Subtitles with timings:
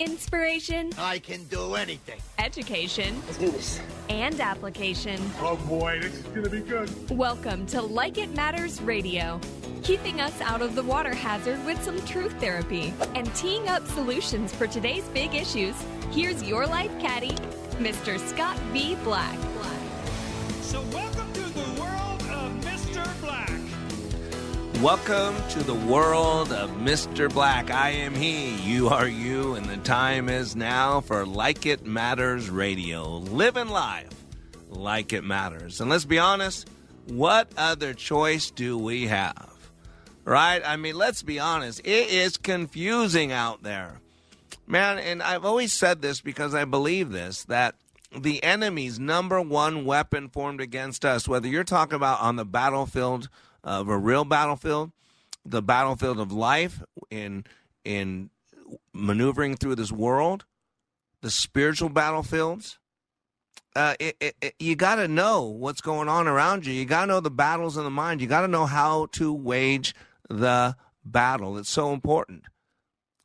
[0.00, 0.92] Inspiration.
[0.96, 2.20] I can do anything.
[2.38, 3.20] Education.
[3.26, 3.80] Let's do this.
[4.08, 5.20] And application.
[5.40, 6.88] Oh boy, this is gonna be good.
[7.10, 9.40] Welcome to Like It Matters Radio,
[9.82, 14.54] keeping us out of the water hazard with some truth therapy and teeing up solutions
[14.54, 15.74] for today's big issues.
[16.12, 17.34] Here's your life caddy,
[17.80, 18.20] Mr.
[18.20, 18.94] Scott V.
[19.02, 19.36] Black.
[20.60, 21.17] So welcome
[24.82, 27.28] Welcome to the world of Mr.
[27.28, 27.68] Black.
[27.68, 32.48] I am he, you are you, and the time is now for Like It Matters
[32.48, 33.16] Radio.
[33.16, 34.08] Living life
[34.68, 35.80] like it matters.
[35.80, 36.70] And let's be honest,
[37.08, 39.52] what other choice do we have?
[40.24, 40.62] Right?
[40.64, 44.00] I mean, let's be honest, it is confusing out there.
[44.68, 47.74] Man, and I've always said this because I believe this that
[48.16, 53.28] the enemy's number one weapon formed against us, whether you're talking about on the battlefield
[53.64, 54.92] of a real battlefield,
[55.44, 57.44] the battlefield of life in
[57.84, 58.30] in
[58.92, 60.44] maneuvering through this world,
[61.22, 62.78] the spiritual battlefields.
[63.76, 66.72] Uh, it, it, it, you got to know what's going on around you.
[66.72, 68.20] You got to know the battles in the mind.
[68.20, 69.94] You got to know how to wage
[70.28, 71.56] the battle.
[71.58, 72.44] It's so important.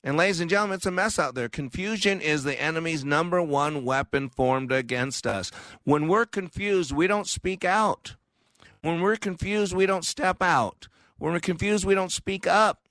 [0.04, 1.48] And ladies and gentlemen, it's a mess out there.
[1.48, 5.50] Confusion is the enemy's number one weapon formed against us.
[5.86, 8.16] When we're confused, we don't speak out.
[8.84, 10.90] When we're confused, we don't step out.
[11.18, 12.82] When we're confused, we don't speak up.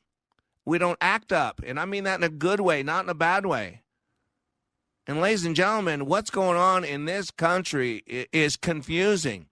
[0.65, 1.61] We don't act up.
[1.67, 3.83] And I mean that in a good way, not in a bad way.
[5.07, 9.49] And ladies and gentlemen, what's going on in this country is confusing.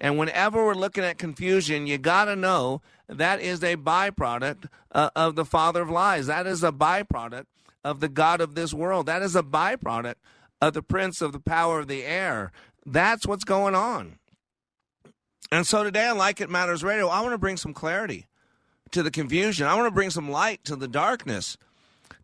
[0.00, 5.10] And whenever we're looking at confusion, you got to know that is a byproduct uh,
[5.16, 6.28] of the father of lies.
[6.28, 7.46] That is a byproduct
[7.82, 9.06] of the God of this world.
[9.06, 10.16] That is a byproduct
[10.60, 12.52] of the prince of the power of the air.
[12.86, 14.20] That's what's going on.
[15.54, 18.26] And so today on Like It Matters Radio, I want to bring some clarity
[18.90, 19.68] to the confusion.
[19.68, 21.56] I want to bring some light to the darkness.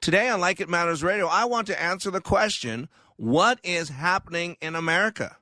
[0.00, 4.56] Today on Like It Matters Radio, I want to answer the question what is happening
[4.60, 5.36] in America?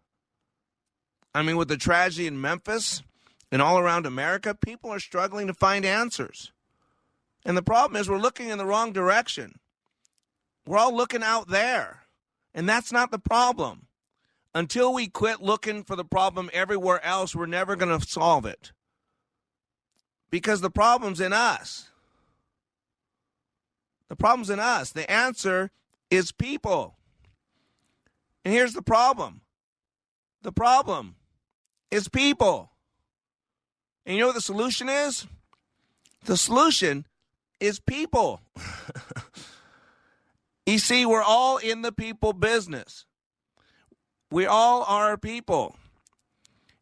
[1.34, 3.02] I mean, with the tragedy in Memphis
[3.50, 6.52] and all around America, people are struggling to find answers.
[7.42, 9.60] And the problem is, we're looking in the wrong direction.
[10.66, 12.02] We're all looking out there.
[12.52, 13.87] And that's not the problem.
[14.54, 18.72] Until we quit looking for the problem everywhere else, we're never going to solve it.
[20.30, 21.90] Because the problem's in us.
[24.08, 24.90] The problem's in us.
[24.90, 25.70] The answer
[26.10, 26.96] is people.
[28.44, 29.42] And here's the problem
[30.42, 31.16] the problem
[31.90, 32.70] is people.
[34.06, 35.26] And you know what the solution is?
[36.24, 37.06] The solution
[37.60, 38.40] is people.
[40.66, 43.04] you see, we're all in the people business.
[44.30, 45.76] We all are people.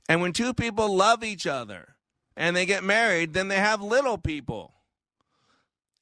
[0.08, 1.94] And when two people love each other
[2.36, 4.72] and they get married, then they have little people.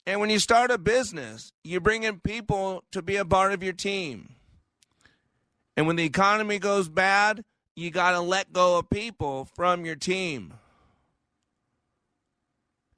[0.07, 3.63] And when you start a business, you bring in people to be a part of
[3.63, 4.35] your team.
[5.75, 7.43] And when the economy goes bad,
[7.75, 10.53] you got to let go of people from your team.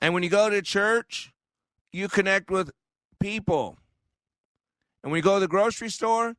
[0.01, 1.31] And when you go to church,
[1.91, 2.71] you connect with
[3.19, 3.77] people.
[5.01, 6.35] And when you go to the grocery store,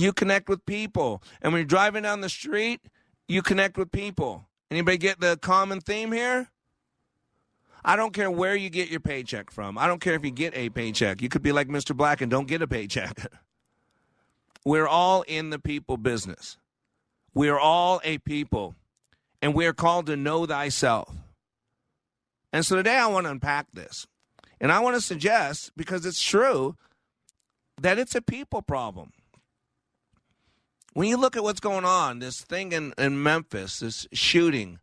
[0.00, 1.22] you connect with people.
[1.40, 2.80] And when you're driving down the street,
[3.26, 4.46] you connect with people.
[4.70, 6.48] Anybody get the common theme here?
[7.84, 9.78] I don't care where you get your paycheck from.
[9.78, 11.22] I don't care if you get a paycheck.
[11.22, 11.96] You could be like Mr.
[11.96, 13.26] Black and don't get a paycheck.
[14.64, 16.58] We're all in the people business.
[17.34, 18.74] We are all a people,
[19.40, 21.14] and we are called to know thyself.
[22.52, 24.06] And so today I want to unpack this.
[24.60, 26.76] And I want to suggest, because it's true,
[27.80, 29.12] that it's a people problem.
[30.98, 34.80] When you look at what's going on, this thing in, in Memphis, this shooting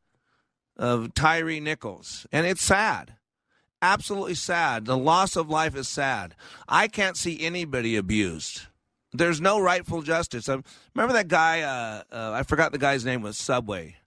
[0.78, 3.16] of Tyre Nichols, and it's sad.
[3.82, 4.86] Absolutely sad.
[4.86, 6.34] The loss of life is sad.
[6.70, 8.62] I can't see anybody abused.
[9.12, 10.48] There's no rightful justice.
[10.48, 10.64] Um,
[10.94, 11.64] remember that guy?
[11.64, 13.98] Uh, uh, I forgot the guy's name was Subway.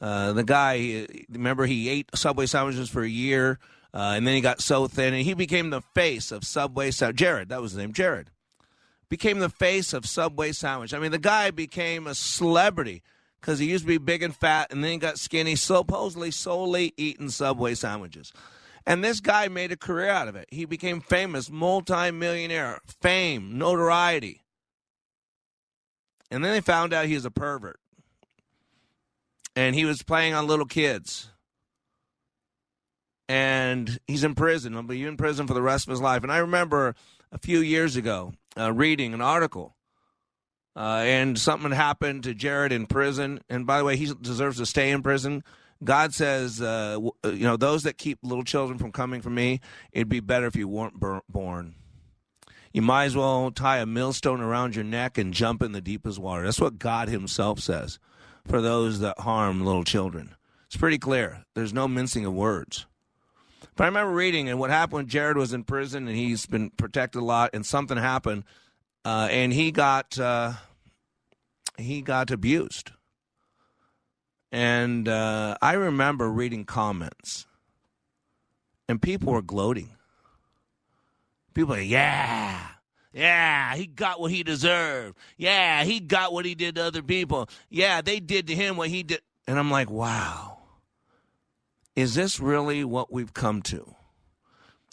[0.00, 3.60] Uh, the guy, remember, he ate Subway sandwiches for a year,
[3.94, 6.90] uh, and then he got so thin, and he became the face of Subway.
[6.90, 8.30] Jared, that was his name, Jared,
[9.12, 10.94] became the face of Subway sandwich.
[10.94, 13.02] I mean, the guy became a celebrity
[13.38, 16.94] because he used to be big and fat, and then he got skinny, supposedly solely
[16.96, 18.32] eating Subway sandwiches.
[18.86, 20.48] And this guy made a career out of it.
[20.50, 24.40] He became famous, multi-millionaire, fame, notoriety.
[26.30, 27.80] And then they found out he was a pervert.
[29.54, 31.28] And he was playing on little kids.
[33.28, 34.72] And he's in prison.
[34.72, 36.22] He'll be in prison for the rest of his life.
[36.22, 36.94] And I remember
[37.30, 39.76] a few years ago uh, reading an article.
[40.74, 43.40] Uh, and something happened to Jared in prison.
[43.50, 45.44] And by the way, he deserves to stay in prison
[45.84, 49.60] God says, uh, uh, you know, those that keep little children from coming from me,
[49.92, 51.74] it'd be better if you weren't born.
[52.72, 56.18] You might as well tie a millstone around your neck and jump in the deepest
[56.18, 56.44] water.
[56.44, 57.98] That's what God Himself says
[58.46, 60.34] for those that harm little children.
[60.66, 61.44] It's pretty clear.
[61.54, 62.86] There's no mincing of words.
[63.76, 66.70] But I remember reading, and what happened when Jared was in prison, and he's been
[66.70, 68.44] protected a lot, and something happened,
[69.04, 70.52] uh, and he got uh,
[71.78, 72.90] he got abused
[74.52, 77.46] and uh, I remember reading comments,
[78.86, 79.88] and people were gloating.
[81.54, 82.58] People yeah,
[83.12, 85.16] yeah, he got what he deserved.
[85.38, 87.48] Yeah, he got what he did to other people.
[87.70, 89.22] Yeah, they did to him what he did.
[89.46, 90.58] And I'm like, wow,
[91.94, 93.94] is this really what we've come to?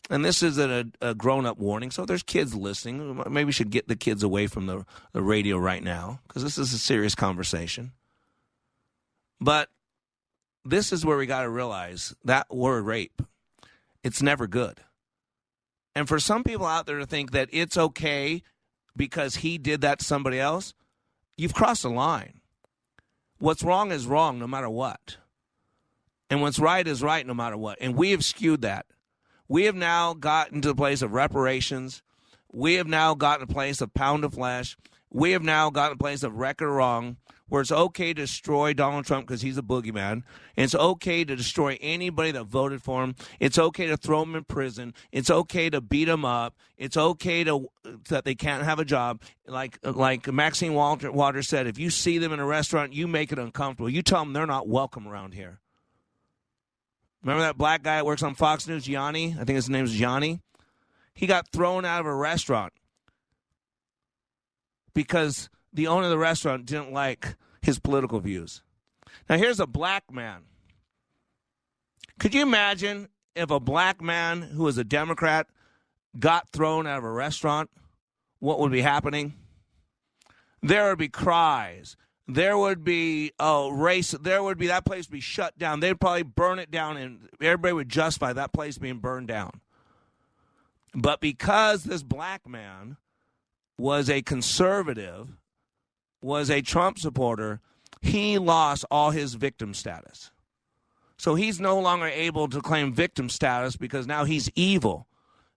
[0.09, 1.91] And this is a, a grown up warning.
[1.91, 3.23] So there's kids listening.
[3.29, 6.57] Maybe we should get the kids away from the, the radio right now because this
[6.57, 7.91] is a serious conversation.
[9.39, 9.69] But
[10.65, 13.21] this is where we got to realize that word rape,
[14.03, 14.79] it's never good.
[15.95, 18.41] And for some people out there to think that it's okay
[18.95, 20.73] because he did that to somebody else,
[21.37, 22.41] you've crossed a line.
[23.37, 25.17] What's wrong is wrong no matter what.
[26.29, 27.77] And what's right is right no matter what.
[27.81, 28.85] And we have skewed that.
[29.47, 32.03] We have now gotten to the place of reparations.
[32.51, 34.77] We have now gotten to a place of pound of flesh.
[35.11, 37.17] We have now gotten to a place of record wrong
[37.49, 40.23] where it's okay to destroy Donald Trump because he's a boogeyman.
[40.55, 43.15] It's okay to destroy anybody that voted for him.
[43.39, 44.93] It's okay to throw him in prison.
[45.11, 46.55] It's okay to beat him up.
[46.77, 47.67] It's okay to
[48.09, 49.21] that they can't have a job.
[49.47, 53.31] Like like Maxine Walter, Waters said, if you see them in a restaurant, you make
[53.31, 53.89] it uncomfortable.
[53.89, 55.59] You tell them they're not welcome around here.
[57.21, 59.35] Remember that black guy that works on Fox News, Yanni?
[59.39, 60.41] I think his name is Yanni.
[61.13, 62.71] He got thrown out of a restaurant
[64.93, 68.61] because the owner of the restaurant didn't like his political views.
[69.29, 70.43] Now, here's a black man.
[72.19, 75.47] Could you imagine if a black man who was a Democrat
[76.17, 77.69] got thrown out of a restaurant?
[78.39, 79.33] What would be happening?
[80.61, 81.95] There would be cries.
[82.29, 84.11] There would be a race.
[84.11, 85.79] There would be that place would be shut down.
[85.79, 89.61] They'd probably burn it down, and everybody would justify that place being burned down.
[90.93, 92.97] But because this black man
[93.79, 95.29] was a conservative
[96.21, 97.61] was a Trump supporter,
[97.99, 100.29] he lost all his victim status.
[101.17, 105.07] So he's no longer able to claim victim status because now he's evil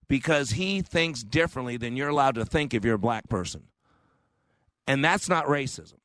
[0.09, 3.65] because he thinks differently than you're allowed to think if you're a black person.
[4.87, 5.99] And that's not racism.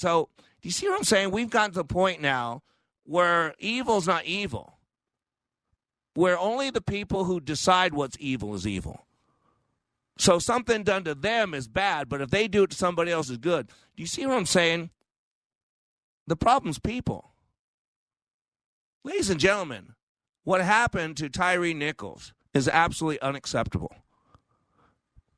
[0.00, 0.30] So,
[0.62, 1.30] do you see what I'm saying?
[1.30, 2.62] We've gotten to the point now
[3.04, 4.78] where evil's not evil,
[6.14, 9.04] where only the people who decide what's evil is evil.
[10.16, 13.28] So something done to them is bad, but if they do it to somebody else
[13.28, 13.68] is good.
[13.94, 14.88] Do you see what I'm saying?
[16.26, 17.32] The problem's people.
[19.04, 19.96] Ladies and gentlemen,
[20.44, 23.92] what happened to Tyre Nichols is absolutely unacceptable.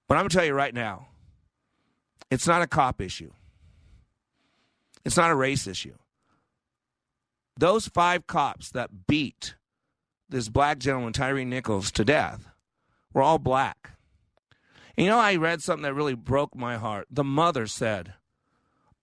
[0.07, 1.09] But I'm going to tell you right now,
[2.31, 3.33] it's not a cop issue.
[5.05, 5.95] It's not a race issue.
[7.57, 9.55] Those five cops that beat
[10.29, 12.49] this black gentleman, Tyre Nichols, to death
[13.13, 13.91] were all black.
[14.97, 17.07] You know, I read something that really broke my heart.
[17.11, 18.15] The mother said,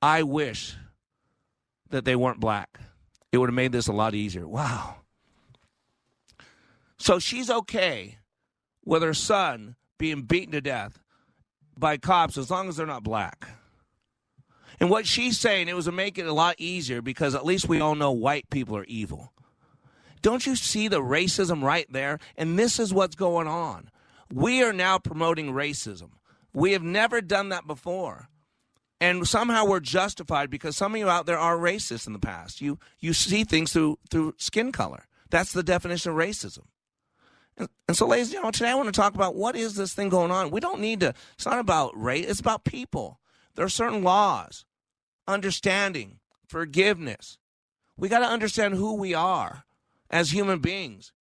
[0.01, 0.75] I wish
[1.89, 2.79] that they weren't black.
[3.31, 4.47] It would have made this a lot easier.
[4.47, 4.97] Wow.
[6.97, 8.17] So she's okay
[8.83, 10.99] with her son being beaten to death
[11.77, 13.47] by cops as long as they're not black.
[14.79, 17.67] And what she's saying, it was to make it a lot easier because at least
[17.67, 19.33] we all know white people are evil.
[20.21, 22.19] Don't you see the racism right there?
[22.37, 23.89] And this is what's going on.
[24.33, 26.11] We are now promoting racism.
[26.53, 28.29] We have never done that before.
[29.01, 32.59] And somehow we're justified because some of you out there are racist in the past.
[32.59, 35.05] You you see things through through skin color.
[35.29, 36.65] That's the definition of racism.
[37.55, 39.93] And, and so, ladies and gentlemen, today I want to talk about what is this
[39.93, 40.51] thing going on.
[40.51, 41.13] We don't need to.
[41.35, 42.25] It's not about race.
[42.27, 43.19] It's about people.
[43.55, 44.65] There are certain laws,
[45.29, 47.37] understanding, forgiveness.
[47.95, 49.63] We got to understand who we are
[50.09, 51.11] as human beings.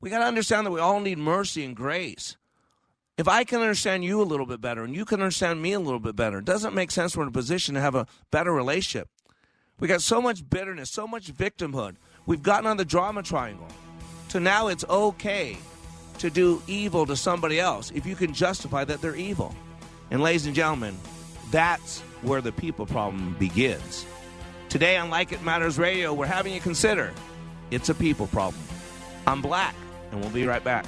[0.00, 2.36] We got to understand that we all need mercy and grace.
[3.18, 5.80] If I can understand you a little bit better and you can understand me a
[5.80, 8.52] little bit better, it doesn't make sense we're in a position to have a better
[8.52, 9.08] relationship.
[9.80, 11.96] We got so much bitterness, so much victimhood.
[12.26, 13.68] We've gotten on the drama triangle
[14.28, 15.56] So now it's okay
[16.18, 19.54] to do evil to somebody else if you can justify that they're evil.
[20.10, 20.96] And, ladies and gentlemen,
[21.50, 24.04] that's where the people problem begins.
[24.68, 27.12] Today on Like It Matters Radio, we're having you consider
[27.70, 28.62] it's a people problem.
[29.26, 29.74] I'm Black,
[30.10, 30.84] and we'll be right back.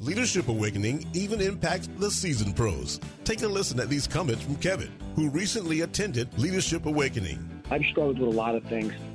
[0.00, 2.98] Leadership Awakening even impacts the seasoned pros.
[3.24, 7.62] Take a listen at these comments from Kevin, who recently attended Leadership Awakening.
[7.70, 8.94] I've struggled with a lot of things.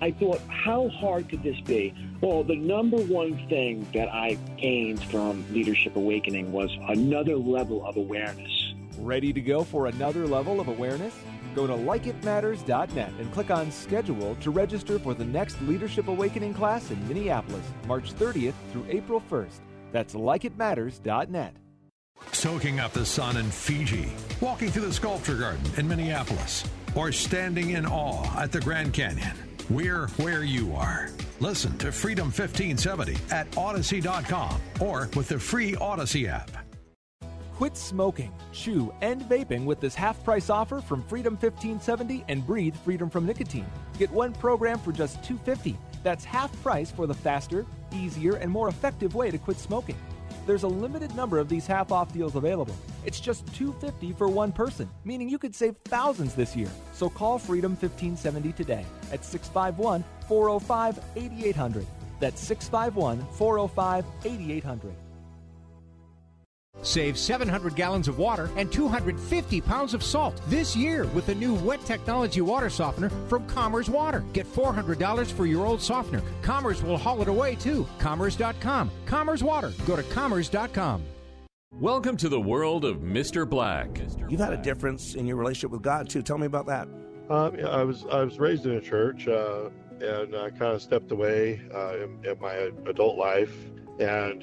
[0.00, 1.94] I thought, how hard could this be?
[2.20, 7.96] Well, the number one thing that I gained from Leadership Awakening was another level of
[7.96, 8.74] awareness.
[8.98, 11.14] Ready to go for another level of awareness?
[11.54, 16.90] Go to likeitmatters.net and click on schedule to register for the next Leadership Awakening class
[16.90, 19.58] in Minneapolis, March 30th through April 1st.
[19.92, 21.54] That's likeitmatters.net.
[22.32, 26.64] Soaking up the sun in Fiji, walking through the sculpture garden in Minneapolis,
[26.94, 29.49] or standing in awe at the Grand Canyon.
[29.70, 31.10] We're where you are.
[31.38, 36.50] Listen to Freedom 1570 at Odyssey.com or with the free Odyssey app.
[37.54, 42.74] Quit smoking, chew, and vaping with this half price offer from Freedom 1570 and breathe
[42.74, 43.66] freedom from nicotine.
[43.96, 45.78] Get one program for just 250.
[46.02, 49.96] That's half price for the faster, easier, and more effective way to quit smoking.
[50.50, 52.74] There's a limited number of these half off deals available.
[53.04, 56.66] It's just 250 for one person, meaning you could save thousands this year.
[56.92, 61.86] So call Freedom 1570 today at 651 405 8800.
[62.18, 64.92] That's 651 405 8800.
[66.82, 71.54] Save 700 gallons of water and 250 pounds of salt this year with the new
[71.54, 74.24] wet technology water softener from Commerce Water.
[74.32, 76.22] Get $400 for your old softener.
[76.42, 77.86] Commerce will haul it away too.
[77.98, 78.90] Commerce.com.
[79.06, 79.72] Commerce Water.
[79.86, 81.02] Go to commerce.com.
[81.78, 83.48] Welcome to the world of Mr.
[83.48, 84.00] Black.
[84.28, 86.20] You've had a difference in your relationship with God too.
[86.20, 86.88] Tell me about that.
[87.30, 89.70] Um, yeah, I was I was raised in a church, uh,
[90.00, 93.54] and I kind of stepped away uh, in, in my adult life,
[94.00, 94.42] and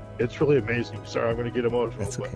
[0.23, 1.03] it's really amazing.
[1.05, 2.31] Sorry, I'm going to get emotional, That's okay.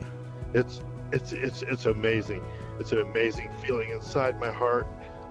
[0.54, 2.44] it's it's it's it's amazing.
[2.80, 4.88] It's an amazing feeling inside my heart.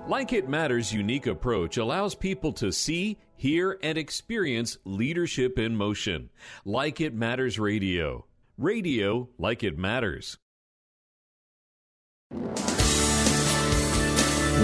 [0.06, 6.30] Like It Matters' unique approach allows people to see, hear, and experience leadership in motion.
[6.64, 8.26] Like It Matters Radio.
[8.56, 10.36] Radio like it matters.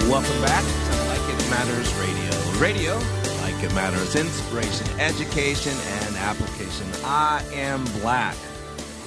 [0.09, 2.61] Welcome back to Like It Matters Radio.
[2.61, 2.95] Radio,
[3.43, 6.87] like it matters, inspiration, education, and application.
[7.05, 8.37] I am black.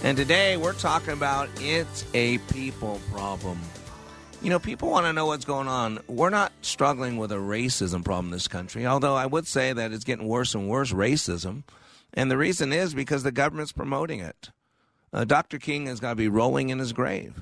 [0.03, 3.59] And today we're talking about it's a people problem.
[4.41, 5.99] You know, people want to know what's going on.
[6.07, 9.93] We're not struggling with a racism problem in this country, although I would say that
[9.93, 11.63] it's getting worse and worse racism.
[12.13, 14.49] And the reason is because the government's promoting it.
[15.13, 15.59] Uh, Dr.
[15.59, 17.41] King is going to be rolling in his grave.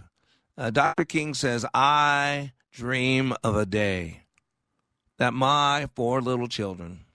[0.58, 1.06] Uh, Dr.
[1.06, 4.24] King says, I dream of a day
[5.18, 7.06] that my four little children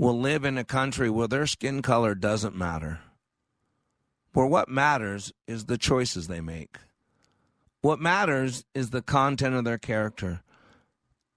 [0.00, 3.00] will live in a country where their skin color doesn't matter.
[4.32, 6.78] For what matters is the choices they make.
[7.82, 10.40] What matters is the content of their character.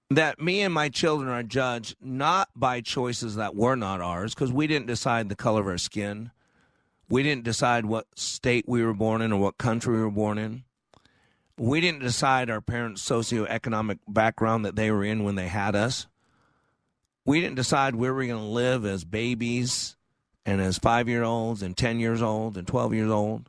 [0.08, 4.50] That me and my children are judged not by choices that were not ours, because
[4.50, 6.30] we didn't decide the color of our skin.
[7.10, 10.38] We didn't decide what state we were born in or what country we were born
[10.38, 10.64] in.
[11.58, 16.06] We didn't decide our parents' socioeconomic background that they were in when they had us.
[17.24, 19.96] We didn't decide where we were going to live as babies
[20.44, 23.48] and as five year olds and 10 years old and 12 years old.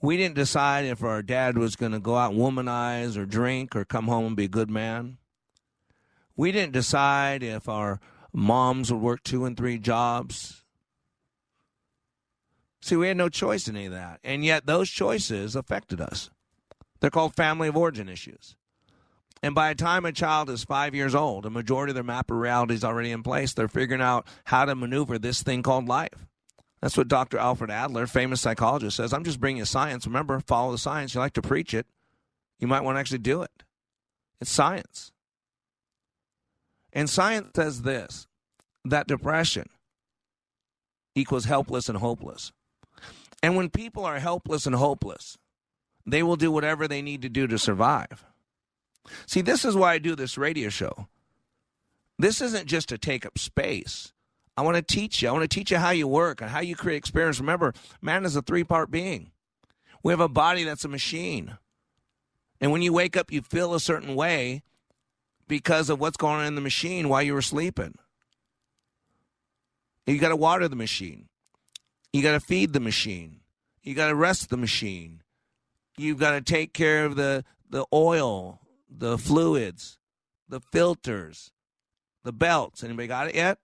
[0.00, 3.74] We didn't decide if our dad was going to go out and womanize or drink
[3.74, 5.18] or come home and be a good man.
[6.36, 8.00] We didn't decide if our
[8.32, 10.64] moms would work two and three jobs.
[12.82, 14.20] See, we had no choice in any of that.
[14.22, 16.30] And yet those choices affected us.
[17.00, 18.56] They're called family of origin issues.
[19.42, 22.30] And by the time a child is five years old, a majority of their map
[22.30, 23.52] of reality is already in place.
[23.52, 26.26] They're figuring out how to maneuver this thing called life.
[26.80, 27.38] That's what Dr.
[27.38, 29.12] Alfred Adler, famous psychologist, says.
[29.12, 30.06] I'm just bringing you science.
[30.06, 31.14] Remember, follow the science.
[31.14, 31.86] You like to preach it.
[32.58, 33.50] You might want to actually do it.
[34.40, 35.12] It's science.
[36.92, 38.26] And science says this
[38.84, 39.68] that depression
[41.14, 42.52] equals helpless and hopeless.
[43.42, 45.36] And when people are helpless and hopeless,
[46.06, 48.24] they will do whatever they need to do to survive.
[49.26, 51.08] See, this is why I do this radio show.
[52.18, 54.12] This isn't just to take up space.
[54.56, 55.28] I want to teach you.
[55.28, 57.40] I want to teach you how you work and how you create experience.
[57.40, 59.32] Remember, man is a three part being.
[60.02, 61.58] We have a body that's a machine.
[62.60, 64.62] And when you wake up, you feel a certain way
[65.48, 67.94] because of what's going on in the machine while you were sleeping.
[70.06, 71.28] You got to water the machine.
[72.12, 73.40] You got to feed the machine.
[73.82, 75.22] You got to rest the machine.
[75.96, 78.60] You've got to take care of the, the oil,
[78.96, 79.98] the fluids,
[80.48, 81.50] the filters,
[82.22, 82.82] the belts.
[82.82, 83.58] Anybody got it yet?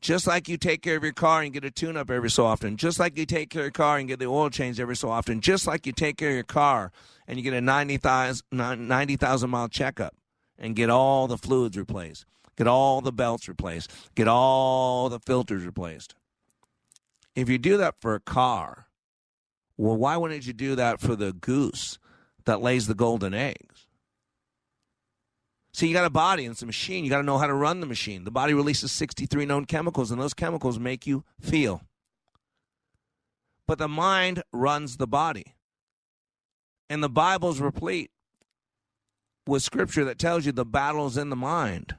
[0.00, 2.44] Just like you take care of your car and get a tune up every so
[2.44, 2.76] often.
[2.76, 5.10] Just like you take care of your car and get the oil changed every so
[5.10, 5.40] often.
[5.40, 6.92] Just like you take care of your car
[7.26, 10.14] and you get a 90,000 90, mile checkup
[10.56, 12.24] and get all the fluids replaced,
[12.56, 16.14] get all the belts replaced, get all the filters replaced.
[17.34, 18.86] If you do that for a car,
[19.76, 21.98] well, why wouldn't you do that for the goose
[22.44, 23.67] that lays the golden eggs?
[25.78, 27.04] So you got a body and it's a machine.
[27.04, 28.24] You got to know how to run the machine.
[28.24, 31.82] The body releases 63 known chemicals, and those chemicals make you feel.
[33.64, 35.54] But the mind runs the body.
[36.90, 38.10] And the Bible's replete
[39.46, 41.94] with scripture that tells you the battle's in the mind.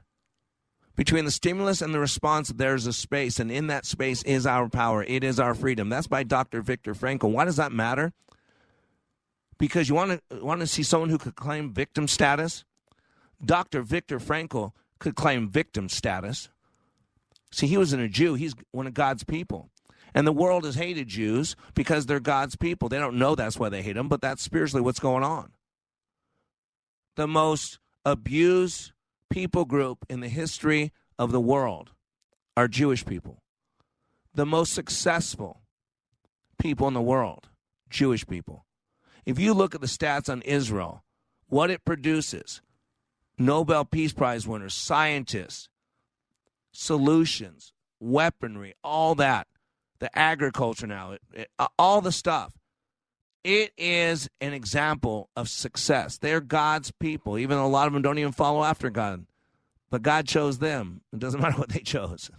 [0.94, 4.68] Between the stimulus and the response, there's a space, and in that space is our
[4.68, 5.04] power.
[5.04, 5.88] It is our freedom.
[5.88, 6.60] That's by Dr.
[6.60, 7.32] Viktor Frankl.
[7.32, 8.12] Why does that matter?
[9.56, 12.66] Because you want to want to see someone who could claim victim status.
[13.44, 13.82] Dr.
[13.82, 16.50] Viktor Frankl could claim victim status.
[17.52, 18.34] See, he wasn't a Jew.
[18.34, 19.70] He's one of God's people.
[20.14, 22.88] And the world has hated Jews because they're God's people.
[22.88, 25.52] They don't know that's why they hate them, but that's spiritually what's going on.
[27.16, 28.92] The most abused
[29.30, 31.90] people group in the history of the world
[32.56, 33.42] are Jewish people.
[34.34, 35.60] The most successful
[36.58, 37.48] people in the world,
[37.88, 38.64] Jewish people.
[39.24, 41.04] If you look at the stats on Israel,
[41.48, 42.62] what it produces,
[43.40, 45.70] Nobel Peace Prize winners, scientists,
[46.72, 49.46] solutions, weaponry, all that,
[49.98, 52.52] the agriculture now, it, it, uh, all the stuff.
[53.42, 56.18] It is an example of success.
[56.18, 59.24] They're God's people, even a lot of them don't even follow after God.
[59.88, 61.00] But God chose them.
[61.10, 62.30] It doesn't matter what they chose.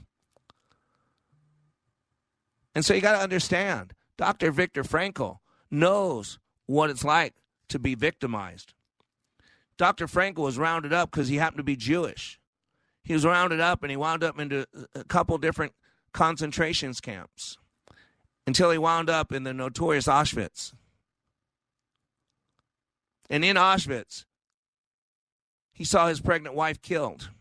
[2.75, 4.51] And so you got to understand Dr.
[4.51, 5.39] Viktor Frankl
[5.71, 6.37] knows
[6.67, 7.33] what it's like
[7.69, 8.75] to be victimized.
[9.81, 10.05] Dr.
[10.05, 12.39] Frankl was rounded up because he happened to be Jewish.
[13.03, 15.73] He was rounded up and he wound up into a couple different
[16.13, 17.57] concentration camps
[18.45, 20.75] until he wound up in the notorious Auschwitz.
[23.27, 24.25] And in Auschwitz,
[25.73, 27.31] he saw his pregnant wife killed.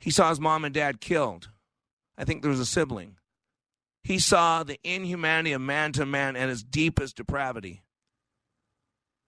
[0.00, 1.48] He saw his mom and dad killed.
[2.18, 3.18] I think there was a sibling.
[4.02, 7.84] He saw the inhumanity of man to man and its deepest depravity.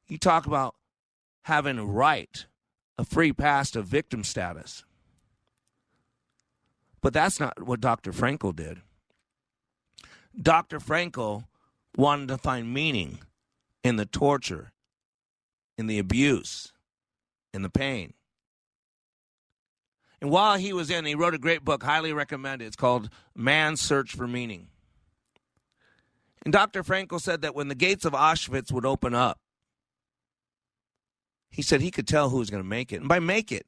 [0.08, 0.74] You talk about
[1.48, 2.44] having a right,
[2.98, 4.84] a free pass to victim status.
[7.00, 8.12] But that's not what Dr.
[8.12, 8.82] Frankl did.
[10.40, 10.78] Dr.
[10.78, 11.44] Frankl
[11.96, 13.18] wanted to find meaning
[13.82, 14.72] in the torture
[15.78, 16.72] in the abuse,
[17.54, 18.12] in the pain.
[20.20, 22.66] And while he was in, he wrote a great book, highly recommended.
[22.66, 24.66] It's called Man's Search for Meaning.
[26.44, 26.82] And Dr.
[26.82, 29.38] Frankl said that when the gates of Auschwitz would open up,
[31.50, 33.00] he said he could tell who was going to make it.
[33.00, 33.66] And by make it,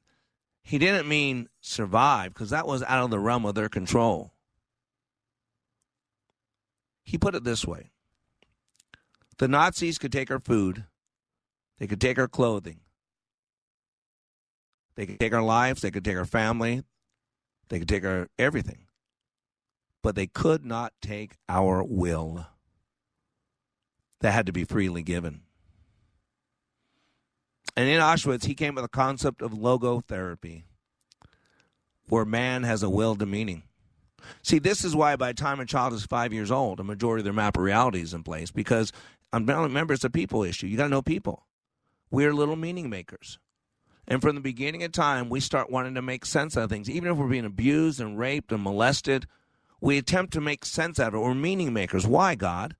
[0.63, 4.33] he didn't mean survive, because that was out of the realm of their control.
[7.03, 7.89] He put it this way
[9.37, 10.85] the Nazis could take our food,
[11.79, 12.81] they could take our clothing.
[14.95, 15.81] They could take our lives.
[15.81, 16.83] They could take our family.
[17.69, 18.87] They could take our everything.
[20.03, 22.47] But they could not take our will.
[24.19, 25.41] That had to be freely given.
[27.75, 30.63] And in Auschwitz, he came with the concept of logotherapy,
[32.09, 33.63] where man has a will to meaning.
[34.43, 37.21] See, this is why by the time a child is five years old, a majority
[37.21, 38.91] of their map of reality is in place because
[39.33, 40.67] remember it's a people issue.
[40.67, 41.45] You got to know people.
[42.11, 43.39] We're little meaning makers.
[44.07, 46.89] And from the beginning of time, we start wanting to make sense out of things.
[46.89, 49.25] Even if we're being abused and raped and molested,
[49.79, 51.19] we attempt to make sense out of it.
[51.19, 52.05] We're meaning makers.
[52.05, 52.75] Why, God?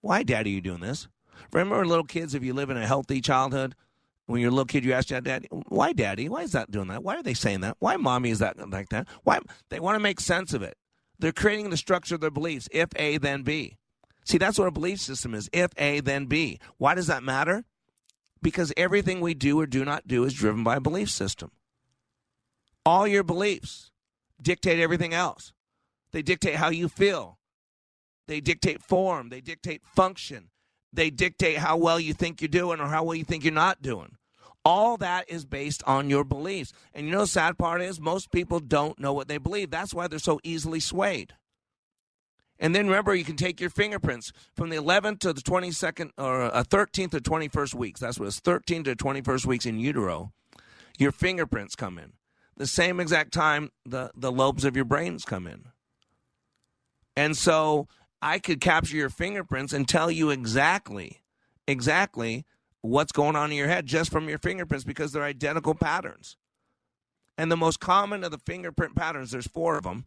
[0.00, 1.08] Why, Daddy, are you doing this?
[1.52, 3.74] Remember, little kids, if you live in a healthy childhood,
[4.26, 6.28] when you're a little kid, you ask your dad, "Why, daddy?
[6.28, 7.02] Why is that doing that?
[7.02, 7.76] Why are they saying that?
[7.78, 9.08] Why, mommy, is that like that?
[9.22, 10.76] Why?" They want to make sense of it.
[11.18, 12.68] They're creating the structure of their beliefs.
[12.72, 13.78] If A, then B.
[14.24, 15.48] See, that's what a belief system is.
[15.52, 16.58] If A, then B.
[16.78, 17.64] Why does that matter?
[18.42, 21.52] Because everything we do or do not do is driven by a belief system.
[22.84, 23.90] All your beliefs
[24.40, 25.52] dictate everything else.
[26.12, 27.38] They dictate how you feel.
[28.26, 29.28] They dictate form.
[29.28, 30.50] They dictate function.
[30.92, 33.82] They dictate how well you think you're doing or how well you think you're not
[33.82, 34.16] doing.
[34.64, 36.72] All that is based on your beliefs.
[36.92, 39.70] And you know the sad part is most people don't know what they believe.
[39.70, 41.34] That's why they're so easily swayed.
[42.58, 46.44] And then remember, you can take your fingerprints from the 11th to the 22nd or
[46.44, 48.00] uh, 13th to 21st weeks.
[48.00, 50.32] That's what it's 13 to 21st weeks in utero.
[50.98, 52.14] Your fingerprints come in.
[52.56, 55.66] The same exact time the, the lobes of your brains come in.
[57.14, 57.88] And so
[58.22, 61.22] I could capture your fingerprints and tell you exactly,
[61.66, 62.44] exactly
[62.80, 66.36] what's going on in your head just from your fingerprints because they're identical patterns.
[67.38, 70.06] And the most common of the fingerprint patterns, there's four of them,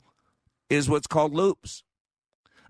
[0.70, 1.84] is what's called loops.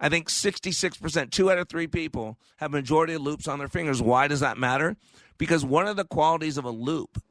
[0.01, 4.01] I think 66%, two out of three people have majority of loops on their fingers.
[4.01, 4.95] Why does that matter?
[5.37, 7.21] Because one of the qualities of a loop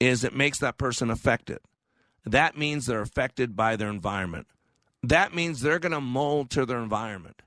[0.00, 1.58] is it makes that person affected.
[2.24, 4.46] That means they're affected by their environment.
[5.02, 7.42] That means they're going to mold to their environment.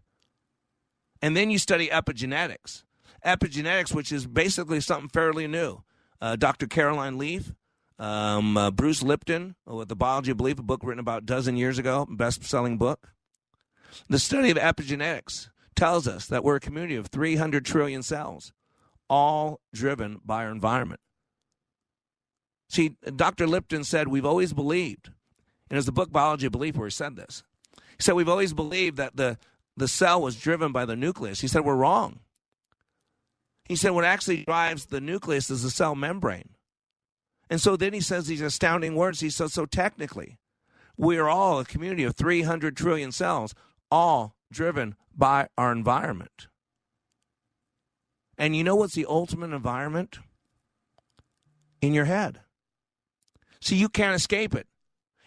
[1.22, 2.84] And then you study epigenetics.
[3.26, 5.84] Epigenetics, which is basically something fairly new.
[6.20, 6.68] Uh, Dr.
[6.68, 7.54] Caroline Leaf,
[8.00, 11.56] um, uh, Bruce Lipton, with The Biology of Belief, a book written about a dozen
[11.56, 13.13] years ago, best selling book.
[14.10, 18.52] The study of epigenetics tells us that we're a community of 300 trillion cells,
[19.10, 21.00] all driven by our environment.
[22.70, 23.48] See, Dr.
[23.48, 25.12] Lipton said we've always believed,
[25.74, 27.42] and it's the book Biology of Belief where he said this.
[27.76, 29.40] He said we've always believed that the,
[29.76, 31.42] the cell was driven by the nucleus.
[31.42, 32.20] He said we're wrong.
[33.66, 36.50] He said what actually drives the nucleus is the cell membrane.
[37.50, 39.22] And so then he says these astounding words.
[39.22, 40.38] He says, so technically,
[40.96, 43.56] we are all a community of 300 trillion cells,
[43.90, 46.50] all driven by our environment.
[48.38, 50.20] And you know what's the ultimate environment?
[51.82, 52.42] In your head.
[53.60, 54.68] See, you can't escape it.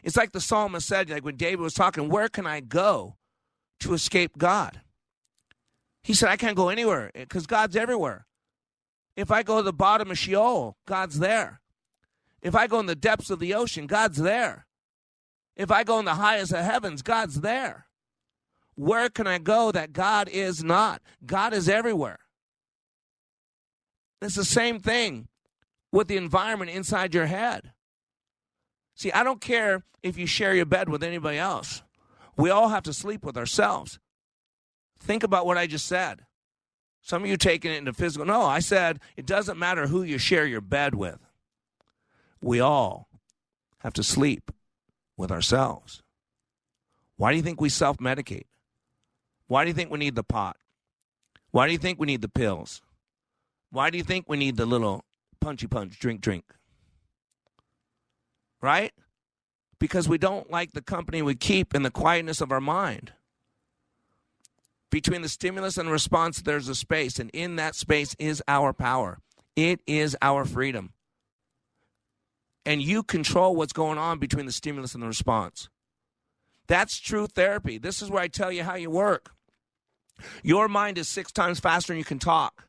[0.06, 3.16] It's like the psalmist said, like when David was talking, where can I go
[3.80, 4.80] to escape God?
[6.04, 8.24] He said, I can't go anywhere because God's everywhere.
[9.16, 11.60] If I go to the bottom of Sheol, God's there.
[12.40, 14.68] If I go in the depths of the ocean, God's there.
[15.56, 17.86] If I go in the highest of heavens, God's there.
[18.76, 21.02] Where can I go that God is not?
[21.24, 22.20] God is everywhere.
[24.22, 25.26] It's the same thing
[25.90, 27.72] with the environment inside your head.
[28.96, 31.82] See, I don't care if you share your bed with anybody else.
[32.36, 33.98] We all have to sleep with ourselves.
[34.98, 36.22] Think about what I just said.
[37.02, 38.26] Some of you taking it into physical.
[38.26, 41.18] No, I said it doesn't matter who you share your bed with.
[42.40, 43.08] We all
[43.78, 44.50] have to sleep
[45.16, 46.02] with ourselves.
[47.16, 48.46] Why do you think we self medicate?
[49.46, 50.56] Why do you think we need the pot?
[51.50, 52.82] Why do you think we need the pills?
[53.70, 55.04] Why do you think we need the little
[55.40, 56.44] punchy punch, drink, drink?
[58.60, 58.92] Right?
[59.78, 63.12] Because we don't like the company we keep in the quietness of our mind.
[64.90, 69.18] Between the stimulus and response, there's a space, and in that space is our power.
[69.54, 70.92] It is our freedom.
[72.64, 75.68] And you control what's going on between the stimulus and the response.
[76.66, 77.78] That's true therapy.
[77.78, 79.32] This is where I tell you how you work.
[80.42, 82.64] Your mind is six times faster than you can talk.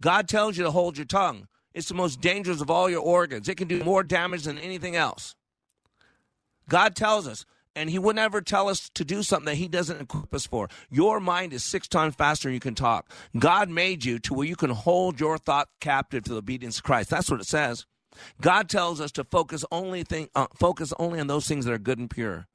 [0.00, 1.48] God tells you to hold your tongue.
[1.74, 3.48] It's the most dangerous of all your organs.
[3.48, 5.34] It can do more damage than anything else.
[6.68, 7.44] God tells us,
[7.76, 10.68] and He would never tell us to do something that He doesn't equip us for.
[10.90, 13.10] Your mind is six times faster than you can talk.
[13.38, 16.84] God made you to where you can hold your thought captive to the obedience of
[16.84, 17.10] Christ.
[17.10, 17.86] That's what it says.
[18.40, 21.78] God tells us to focus only thing, uh, focus only on those things that are
[21.78, 22.48] good and pure.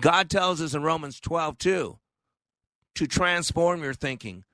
[0.00, 1.98] God tells us in Romans 12, too,
[2.96, 4.44] to transform your thinking,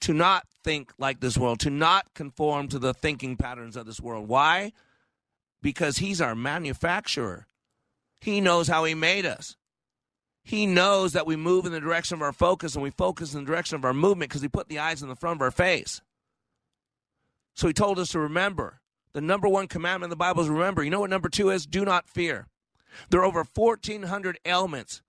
[0.00, 4.00] to not think like this world, to not conform to the thinking patterns of this
[4.00, 4.28] world.
[4.28, 4.72] Why?
[5.62, 7.46] Because He's our manufacturer.
[8.20, 9.56] He knows how He made us.
[10.42, 13.40] He knows that we move in the direction of our focus and we focus in
[13.40, 15.50] the direction of our movement because He put the eyes in the front of our
[15.50, 16.00] face.
[17.54, 18.80] So He told us to remember.
[19.12, 20.84] The number one commandment in the Bible is remember.
[20.84, 21.66] You know what number two is?
[21.66, 22.46] Do not fear.
[23.10, 25.02] There are over 1,400 ailments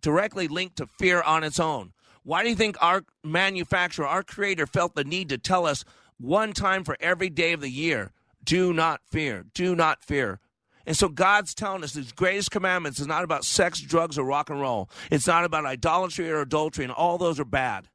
[0.00, 1.92] directly linked to fear on its own.
[2.24, 5.84] Why do you think our manufacturer, our creator, felt the need to tell us
[6.18, 8.12] one time for every day of the year,
[8.44, 10.38] do not fear, do not fear?
[10.86, 14.50] And so God's telling us his greatest commandments is not about sex, drugs, or rock
[14.50, 14.88] and roll.
[15.10, 17.88] It's not about idolatry or adultery, and all those are bad.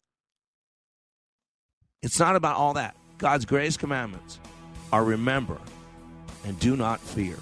[2.02, 2.96] It's not about all that.
[3.18, 4.40] God's greatest commandments
[4.94, 5.58] are remember
[6.46, 7.36] and do not fear.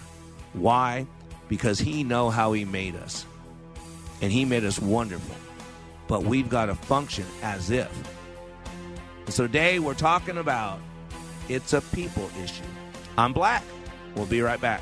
[0.54, 1.06] Why?
[1.48, 3.26] Because He know how He made us.
[4.22, 5.36] And He made us wonderful.
[6.08, 7.92] But we've got to function as if.
[9.28, 10.80] So today we're talking about
[11.50, 12.64] it's a people issue.
[13.18, 13.64] I'm black.
[14.16, 14.82] We'll be right back.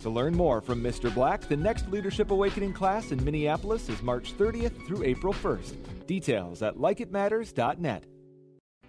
[0.00, 1.12] To learn more from Mr.
[1.12, 6.06] Black, the next Leadership Awakening class in Minneapolis is March 30th through April 1st.
[6.06, 8.04] Details at likeitmatters.net.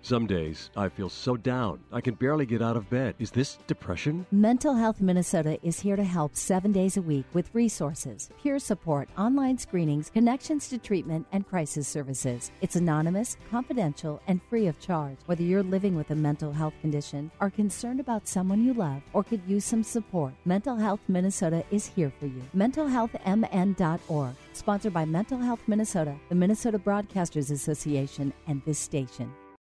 [0.02, 3.16] Some days I feel so down, I can barely get out of bed.
[3.20, 4.26] Is this depression?
[4.32, 9.10] Mental Health Minnesota is here to help seven days a week with resources, peer support,
[9.18, 12.52] online screenings, connections to treatment, and crisis services.
[12.62, 15.18] It's anonymous, confidential, and free of charge.
[15.26, 19.24] Whether you're living with a mental health condition, are concerned about someone you love, or
[19.24, 22.42] could use some support, Mental Health Minnesota is here for you.
[22.56, 24.36] MentalHealthMN.org.
[24.54, 29.32] Sponsored by Mental Health Minnesota, the Minnesota Broadcasters Association, and this station.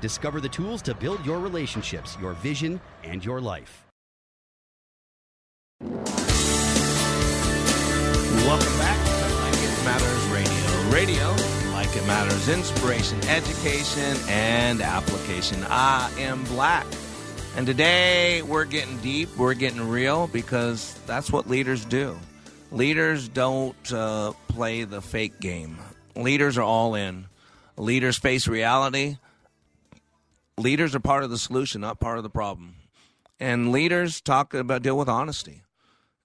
[0.00, 3.84] Discover the tools to build your relationships, your vision, and your life.
[8.50, 10.90] Welcome back to Like It Matters Radio.
[10.90, 11.36] Radio,
[11.72, 15.62] like it matters, inspiration, education, and application.
[15.68, 16.86] I am black.
[17.56, 22.18] And today we're getting deep, we're getting real because that's what leaders do.
[22.72, 25.78] Leaders don't uh, play the fake game,
[26.16, 27.26] leaders are all in.
[27.76, 29.16] Leaders face reality
[30.60, 32.76] leaders are part of the solution, not part of the problem.
[33.38, 35.62] And leaders talk about deal with honesty.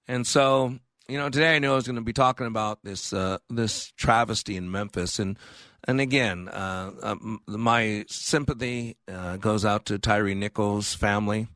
[0.06, 3.12] And so, you know, today I knew I was going to be talking about this
[3.12, 5.38] uh, this travesty in Memphis, and
[5.84, 11.48] and again, uh, uh, my sympathy uh, goes out to Tyre Nichols' family,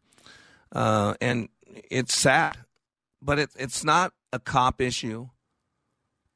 [0.73, 1.49] uh, and
[1.91, 2.57] it's sad,
[3.21, 5.29] but it, it's not a cop issue.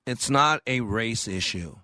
[0.06, 1.76] It's not a race issue.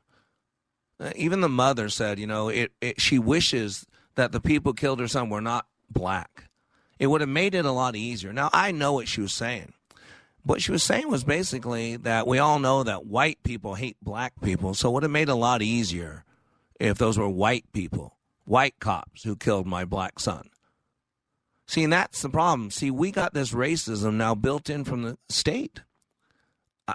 [0.98, 5.00] Uh, even the mother said, you know, it, it she wishes that the people killed
[5.00, 6.44] her son were not black.
[6.98, 8.32] It would have made it a lot easier.
[8.32, 9.72] Now, I know what she was saying.
[10.42, 14.32] What she was saying was basically that we all know that white people hate black
[14.42, 16.24] people, so it would have made it a lot easier
[16.78, 20.48] if those were white people, white cops who killed my black son.
[21.66, 22.70] See, and that's the problem.
[22.70, 25.82] See, we got this racism now built in from the state.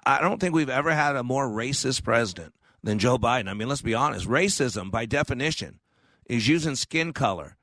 [0.05, 3.47] I don't think we've ever had a more racist president than Joe Biden.
[3.47, 4.27] I mean, let's be honest.
[4.27, 5.79] Racism, by definition,
[6.25, 7.57] is using skin color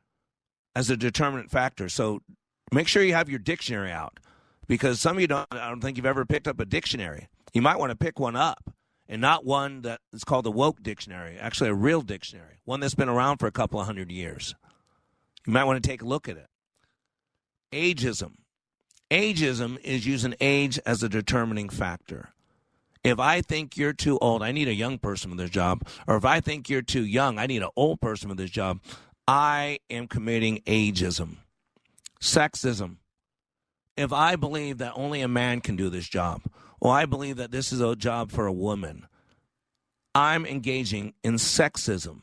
[0.75, 1.89] as a determinant factor.
[1.89, 2.21] So
[2.73, 4.19] Make sure you have your dictionary out
[4.67, 5.47] because some of you don't.
[5.53, 7.29] I don't think you've ever picked up a dictionary.
[7.53, 8.73] You might want to pick one up
[9.07, 12.95] and not one that is called the woke dictionary, actually a real dictionary, one that's
[12.95, 14.55] been around for a couple of hundred years.
[15.47, 16.47] You might want to take a look at it.
[17.73, 18.37] Ageism.
[19.11, 22.31] Ageism is using age as a determining factor.
[23.05, 25.87] If I think you're too old, I need a young person for this job.
[26.07, 28.81] Or if I think you're too young, I need an old person for this job.
[29.27, 31.37] I am committing ageism.
[32.21, 32.97] Sexism.
[33.97, 36.43] If I believe that only a man can do this job,
[36.81, 39.07] or I believe that this is a job for a woman,
[40.15, 42.23] I'm engaging in sexism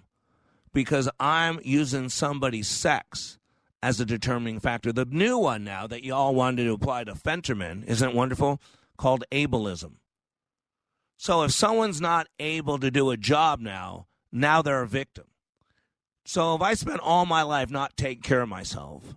[0.74, 3.38] because I'm using somebody's sex
[3.82, 4.92] as a determining factor.
[4.92, 8.62] The new one now that you all wanted to apply to Fetterman, isn't wonderful?
[8.98, 9.94] Called ableism.
[11.22, 15.26] So if someone's not able to do a job now, now they're a victim.
[16.24, 19.16] So if I spent all my life not taking care of myself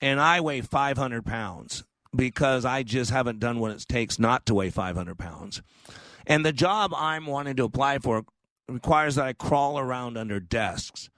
[0.00, 1.82] and I weigh 500 pounds
[2.14, 5.60] because I just haven't done what it takes not to weigh 500 pounds,
[6.24, 8.22] and the job I'm wanting to apply for
[8.68, 11.10] requires that I crawl around under desks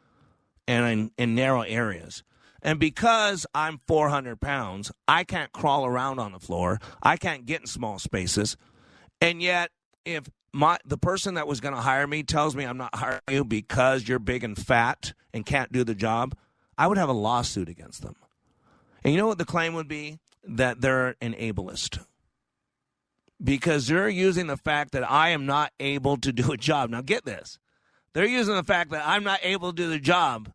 [0.67, 2.25] and in, in narrow areas.
[2.63, 6.79] And because I'm 400 pounds, I can't crawl around on the floor.
[7.03, 8.57] I can't get in small spaces.
[9.21, 9.71] And yet,
[10.05, 13.21] if my the person that was going to hire me tells me I'm not hiring
[13.31, 16.35] you because you're big and fat and can't do the job,
[16.77, 18.17] I would have a lawsuit against them.
[19.05, 20.19] And you know what the claim would be?
[20.45, 22.05] That they're an ableist.
[23.43, 26.91] Because they're using the fact that I am not able to do a job.
[26.91, 27.59] Now, get this.
[28.15, 30.53] They're using the fact that I'm not able to do the job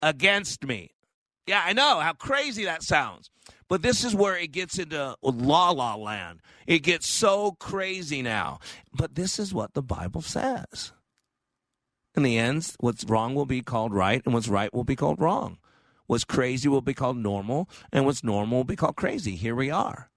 [0.00, 0.90] against me.
[1.46, 3.30] Yeah, I know how crazy that sounds.
[3.72, 6.42] But this is where it gets into la la land.
[6.66, 8.58] It gets so crazy now.
[8.92, 10.92] But this is what the Bible says.
[12.14, 15.22] In the end, what's wrong will be called right, and what's right will be called
[15.22, 15.56] wrong.
[16.06, 19.36] What's crazy will be called normal, and what's normal will be called crazy.
[19.36, 20.10] Here we are.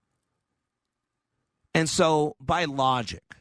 [1.74, 3.38] And so, by logic,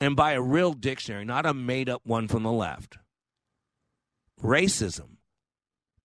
[0.00, 2.98] and by a real dictionary, not a made up one from the left,
[4.40, 5.16] racism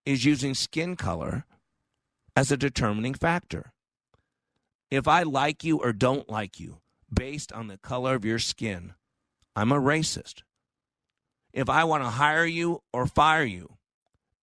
[0.08, 1.46] is using skin color
[2.38, 3.74] as a determining factor.
[4.92, 6.78] If I like you or don't like you
[7.12, 8.94] based on the color of your skin,
[9.56, 10.44] I'm a racist.
[11.52, 13.78] If I want to hire you or fire you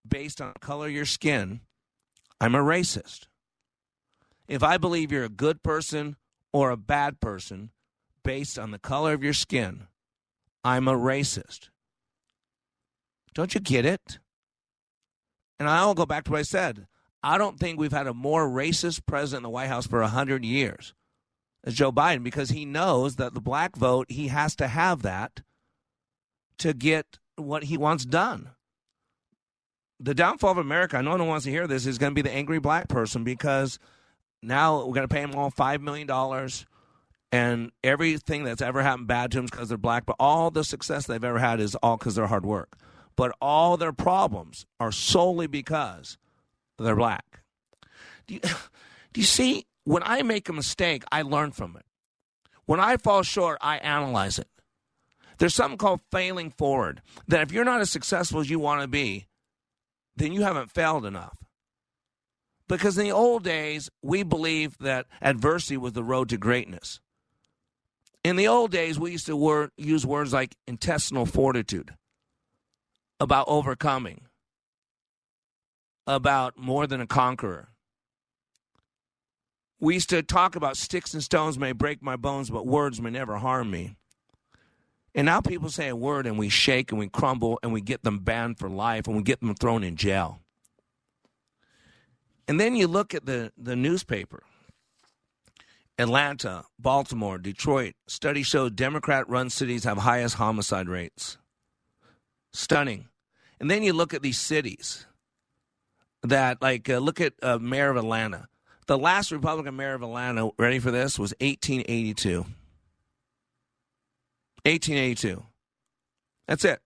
[0.06, 1.60] based on color of your skin,
[2.40, 3.28] I'm a racist.
[4.48, 6.16] If I believe you're a good person
[6.52, 7.70] or a bad person
[8.24, 9.86] based on the color of your skin,
[10.64, 11.68] I'm a racist.
[13.34, 14.18] Don't you get it?
[15.60, 16.88] And I'll go back to what I said.
[17.24, 20.44] I don't think we've had a more racist president in the White House for 100
[20.44, 20.92] years
[21.64, 25.40] as Joe Biden because he knows that the black vote, he has to have that
[26.58, 28.50] to get what he wants done.
[29.98, 32.14] The downfall of America, I know no one wants to hear this, is going to
[32.14, 33.78] be the angry black person because
[34.42, 36.10] now we're going to pay them all $5 million
[37.32, 40.62] and everything that's ever happened bad to them is because they're black, but all the
[40.62, 42.76] success they've ever had is all because they're hard work.
[43.16, 46.18] But all their problems are solely because
[46.78, 47.42] they're black.
[48.26, 48.40] Do you,
[49.12, 49.66] do you see?
[49.84, 51.84] When I make a mistake, I learn from it.
[52.64, 54.48] When I fall short, I analyze it.
[55.38, 57.02] There's something called failing forward.
[57.28, 59.26] That if you're not as successful as you want to be,
[60.16, 61.36] then you haven't failed enough.
[62.66, 67.00] Because in the old days, we believed that adversity was the road to greatness.
[68.22, 71.94] In the old days, we used to use words like intestinal fortitude
[73.20, 74.22] about overcoming,
[76.06, 77.68] about more than a conqueror.
[79.80, 83.10] We used to talk about sticks and stones may break my bones, but words may
[83.10, 83.96] never harm me.
[85.14, 88.02] And now people say a word and we shake and we crumble and we get
[88.02, 90.40] them banned for life and we get them thrown in jail.
[92.48, 94.42] And then you look at the, the newspaper
[95.96, 97.94] Atlanta, Baltimore, Detroit.
[98.08, 101.38] Study shows Democrat run cities have highest homicide rates.
[102.52, 103.08] Stunning.
[103.60, 105.06] And then you look at these cities
[106.24, 108.48] that, like, uh, look at uh, mayor of Atlanta.
[108.86, 112.38] The last Republican mayor of Atlanta, ready for this, was 1882.
[114.64, 115.42] 1882.
[116.46, 116.80] That's it.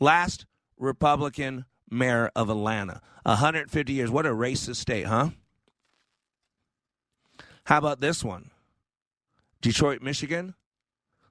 [0.00, 0.46] Last
[0.76, 3.00] Republican mayor of Atlanta.
[3.24, 4.10] 150 years.
[4.10, 5.30] What a racist state, huh?
[7.64, 8.50] How about this one?
[9.60, 10.54] Detroit, Michigan.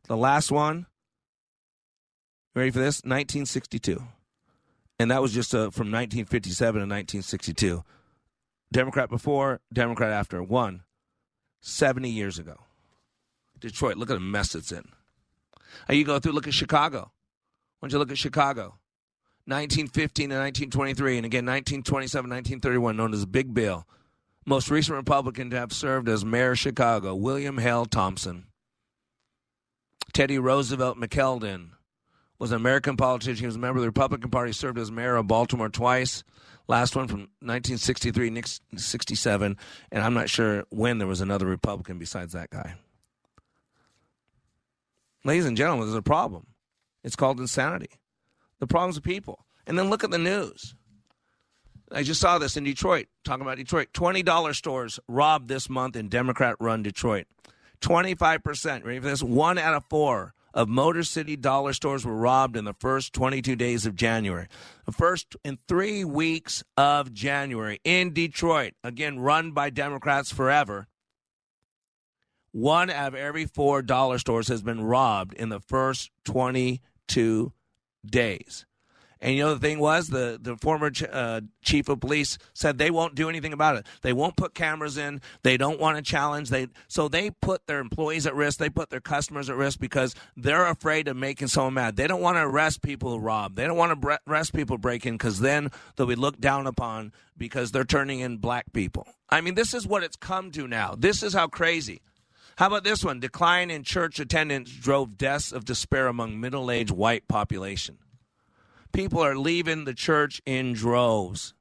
[0.08, 0.86] The last one.
[2.56, 2.98] Ready for this?
[2.98, 4.04] 1962.
[5.00, 7.84] And that was just uh, from 1957 to 1962.
[8.72, 10.42] Democrat before, Democrat after.
[10.42, 10.84] One,
[11.62, 12.58] 70 years ago.
[13.60, 14.84] Detroit, look at the mess it's in.
[15.88, 17.12] And you go through, look at Chicago.
[17.80, 18.78] Why don't you look at Chicago?
[19.46, 23.88] 1915 to 1923, and again 1927, 1931, known as Big Bill.
[24.46, 28.48] Most recent Republican to have served as mayor of Chicago, William Hale Thompson.
[30.14, 31.70] Teddy Roosevelt McKeldin
[32.40, 33.42] was an American politician.
[33.42, 36.24] He was a member of the Republican Party, served as mayor of Baltimore twice.
[36.68, 38.44] Last one from 1963,
[38.76, 39.58] 67,
[39.92, 42.76] and I'm not sure when there was another Republican besides that guy.
[45.24, 46.48] Ladies and gentlemen, there's a problem.
[47.04, 47.92] It's called insanity.
[48.60, 49.46] The problem's of people.
[49.66, 50.76] And then look at the news.
[51.92, 53.94] I just saw this in Detroit, talking about Detroit.
[53.94, 57.28] $20 stores robbed this month in Democrat run Detroit.
[57.82, 59.24] 25%, ready for this?
[59.24, 63.56] One out of four of Motor City dollar stores were robbed in the first 22
[63.56, 64.48] days of January.
[64.88, 70.88] The first in three weeks of January in Detroit, again, run by Democrats forever.
[72.52, 77.54] One out of every four dollar stores has been robbed in the first 22
[78.04, 78.67] days.
[79.22, 82.78] And you know the thing was the the former ch- uh, chief of police said
[82.78, 83.86] they won't do anything about it.
[84.02, 85.22] They won't put cameras in.
[85.44, 86.50] They don't want to challenge.
[86.50, 88.60] They so they put their employees at risk.
[88.60, 91.96] They put their customers at risk because they're afraid of making someone mad.
[91.96, 93.56] They don't want to arrest people who rob.
[93.56, 97.72] They don't want to arrest people breaking because then they'll be looked down upon because
[97.72, 99.08] they're turning in black people.
[99.30, 100.96] I mean, this is what it's come to now.
[100.98, 102.02] This is how crazy.
[102.58, 103.20] How about this one?
[103.20, 108.00] Decline in church attendance drove deaths of despair among middle-aged white population
[108.92, 111.54] people are leaving the church in droves.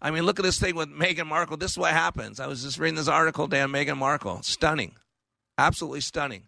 [0.00, 1.56] I mean, look at this thing with Meghan Markle.
[1.56, 2.38] This is what happens.
[2.38, 4.42] I was just reading this article, Dan Meghan Markle.
[4.42, 4.94] Stunning.
[5.56, 6.44] Absolutely stunning.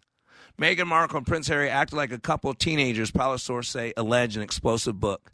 [0.59, 4.37] Meghan Markle and Prince Harry acted like a couple of teenagers, palace source say, allege
[4.37, 5.31] an explosive book.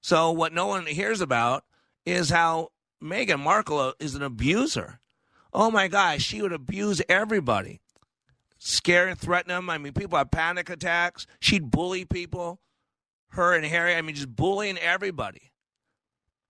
[0.00, 1.64] So, what no one hears about
[2.04, 2.70] is how
[3.02, 5.00] Meghan Markle is an abuser.
[5.52, 7.80] Oh my gosh, she would abuse everybody,
[8.58, 9.70] scare and threaten them.
[9.70, 11.26] I mean, people have panic attacks.
[11.38, 12.60] She'd bully people
[13.34, 13.94] her and Harry.
[13.94, 15.52] I mean, just bullying everybody.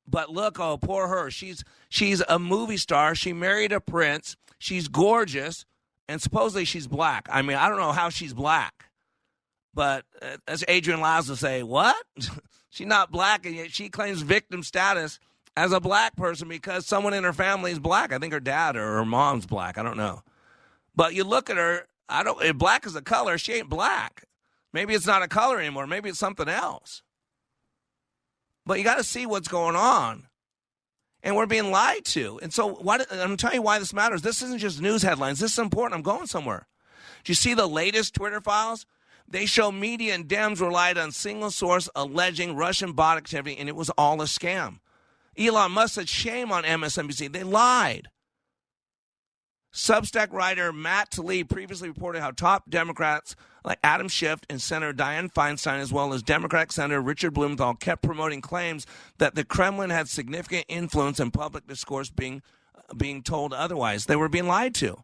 [0.06, 1.30] But look, oh, poor her.
[1.30, 3.14] She's she's a movie star.
[3.14, 4.36] She married a prince.
[4.58, 5.64] She's gorgeous,
[6.08, 7.28] and supposedly she's black.
[7.30, 8.86] I mean, I don't know how she's black,
[9.72, 11.96] but uh, as Adrian Lyles will say, what?
[12.70, 15.18] she's not black, and yet she claims victim status
[15.56, 18.12] as a black person because someone in her family is black.
[18.12, 19.78] I think her dad or her mom's black.
[19.78, 20.22] I don't know.
[20.94, 21.86] But you look at her.
[22.08, 22.42] I don't.
[22.42, 24.24] If black is a color, she ain't black.
[24.74, 25.86] Maybe it's not a color anymore.
[25.86, 27.02] Maybe it's something else.
[28.66, 30.26] But you got to see what's going on.
[31.22, 32.40] And we're being lied to.
[32.42, 34.22] And so I'm telling you why this matters.
[34.22, 35.38] This isn't just news headlines.
[35.38, 35.94] This is important.
[35.94, 36.66] I'm going somewhere.
[37.22, 38.84] Do you see the latest Twitter files?
[39.28, 43.76] They show media and Dems relied on single source alleging Russian bot activity, and it
[43.76, 44.80] was all a scam.
[45.38, 47.32] Elon Musk said, shame on MSNBC.
[47.32, 48.08] They lied.
[49.74, 55.32] Substack writer Matt Taibbi previously reported how top Democrats like Adam Schiff and Senator Dianne
[55.32, 58.86] Feinstein, as well as Democratic Senator Richard Blumenthal, kept promoting claims
[59.18, 62.40] that the Kremlin had significant influence in public discourse being,
[62.96, 64.06] being told otherwise.
[64.06, 65.02] They were being lied to.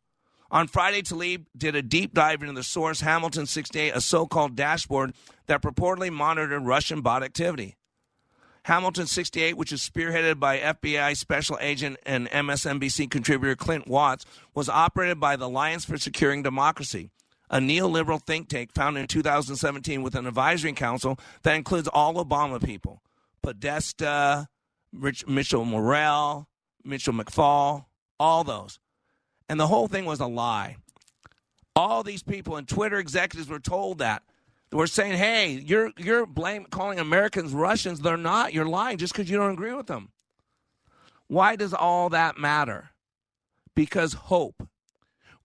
[0.52, 4.54] On Friday, Taibbi did a deep dive into the source, Hamilton 68, a so called
[4.54, 5.14] dashboard
[5.46, 7.76] that purportedly monitored Russian bot activity.
[8.64, 14.68] Hamilton 68, which is spearheaded by FBI special agent and MSNBC contributor Clint Watts, was
[14.68, 17.10] operated by the Alliance for Securing Democracy,
[17.48, 22.62] a neoliberal think tank founded in 2017 with an advisory council that includes all Obama
[22.62, 23.02] people
[23.42, 24.48] Podesta,
[24.92, 26.46] Rich, Mitchell Morell,
[26.84, 27.86] Mitchell McFaul,
[28.18, 28.78] all those.
[29.48, 30.76] And the whole thing was a lie.
[31.74, 34.22] All these people and Twitter executives were told that.
[34.72, 38.00] Were saying, hey, you're, you're blame, calling Americans Russians.
[38.00, 38.54] They're not.
[38.54, 40.10] You're lying just because you don't agree with them.
[41.26, 42.90] Why does all that matter?
[43.74, 44.68] Because hope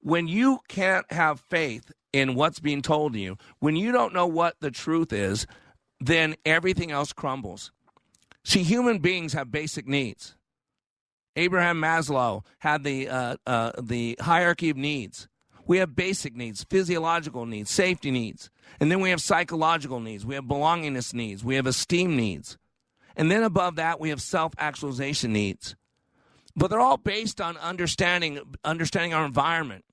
[0.05, 4.27] when you can't have faith in what's being told to you, when you don't know
[4.27, 5.47] what the truth is,
[5.99, 7.71] then everything else crumbles.
[8.43, 10.35] See, human beings have basic needs.
[11.35, 15.27] Abraham Maslow had the uh, uh, the hierarchy of needs.
[15.67, 18.49] We have basic needs, physiological needs, safety needs,
[18.79, 20.25] and then we have psychological needs.
[20.25, 21.43] We have belongingness needs.
[21.43, 22.57] We have esteem needs,
[23.15, 25.75] and then above that we have self actualization needs.
[26.55, 29.85] But they're all based on understanding understanding our environment,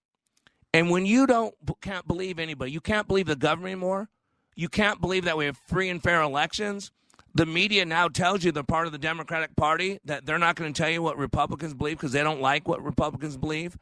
[0.75, 4.09] and when you don't can't believe anybody, you can't believe the government anymore.
[4.55, 6.93] You can't believe that we have free and fair elections.
[7.35, 10.73] The media now tells you they're part of the Democratic Party that they're not going
[10.73, 13.79] to tell you what Republicans believe because they don't like what Republicans believe.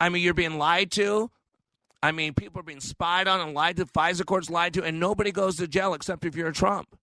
[0.00, 1.30] I mean, you're being lied to.
[2.02, 3.86] I mean, people are being spied on and lied to.
[3.86, 6.96] FISA courts lied to, and nobody goes to jail except if you're a Trump.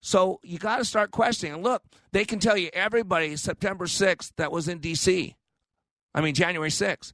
[0.00, 1.54] So you got to start questioning.
[1.54, 1.82] And look,
[2.12, 5.34] they can tell you everybody September 6th that was in D.C.
[6.14, 7.12] I mean, January 6th.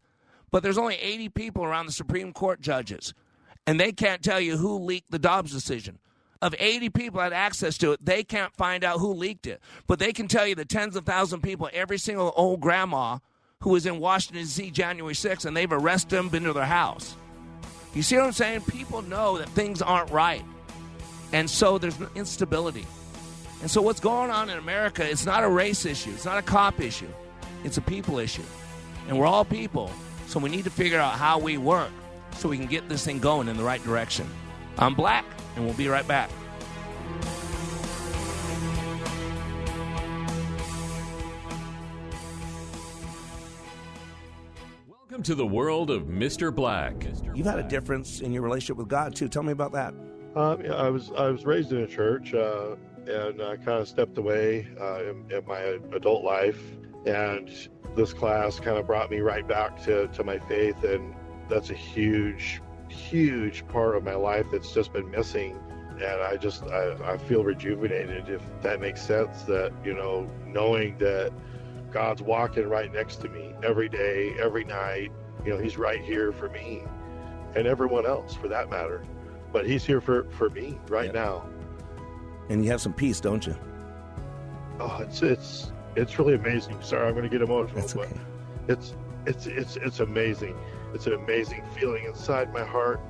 [0.50, 3.14] But there's only 80 people around the Supreme Court judges,
[3.66, 5.98] and they can't tell you who leaked the Dobbs decision.
[6.44, 9.62] of 80 people had access to it, they can't find out who leaked it.
[9.86, 13.18] But they can tell you the tens of thousands of people, every single old grandma
[13.64, 14.70] who was in Washington, D.C.
[14.70, 17.16] January 6th, and they've arrested them, been to their house.
[17.94, 18.60] You see what I'm saying?
[18.60, 20.44] People know that things aren't right.
[21.32, 22.86] And so there's instability.
[23.62, 26.42] And so what's going on in America, it's not a race issue, it's not a
[26.42, 27.08] cop issue,
[27.64, 28.42] it's a people issue.
[29.08, 29.90] And we're all people,
[30.26, 31.90] so we need to figure out how we work
[32.32, 34.28] so we can get this thing going in the right direction.
[34.76, 35.24] I'm Black,
[35.56, 36.28] and we'll be right back.
[45.14, 46.52] Welcome to the world of Mr.
[46.52, 47.06] Black.
[47.36, 49.28] You've had a difference in your relationship with God too.
[49.28, 49.94] Tell me about that.
[50.34, 52.74] Um, yeah, I was I was raised in a church, uh,
[53.06, 56.60] and I kind of stepped away uh, in, in, my adult life,
[57.06, 57.48] and
[57.94, 61.14] this class kind of brought me right back to, to my faith, and
[61.48, 65.56] that's a huge, huge part of my life that's just been missing.
[65.92, 69.42] And I just I, I feel rejuvenated, if that makes sense.
[69.42, 71.32] That you know, knowing that
[71.94, 75.12] God's walking right next to me every day, every night.
[75.46, 76.82] You know, He's right here for me
[77.54, 79.04] and everyone else for that matter.
[79.52, 81.14] But He's here for, for me right yep.
[81.14, 81.48] now.
[82.48, 83.56] And you have some peace, don't you?
[84.80, 86.82] Oh, it's it's it's really amazing.
[86.82, 88.10] Sorry, I'm going to get emotional, That's okay.
[88.66, 90.56] but it's it's it's it's amazing.
[90.92, 93.00] It's an amazing feeling inside my heart.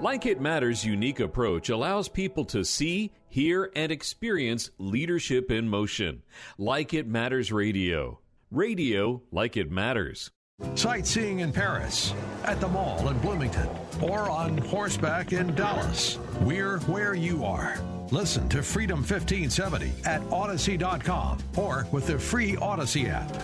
[0.00, 6.22] Like It Matters' unique approach allows people to see, hear, and experience leadership in motion.
[6.58, 8.18] Like It Matters Radio.
[8.52, 10.30] Radio like it matters.
[10.74, 12.12] Sightseeing in Paris,
[12.44, 13.68] at the mall in Bloomington,
[14.02, 16.18] or on horseback in Dallas.
[16.42, 17.80] We're where you are.
[18.10, 23.34] Listen to Freedom 1570 at Audacy.com or with the free Audacy app.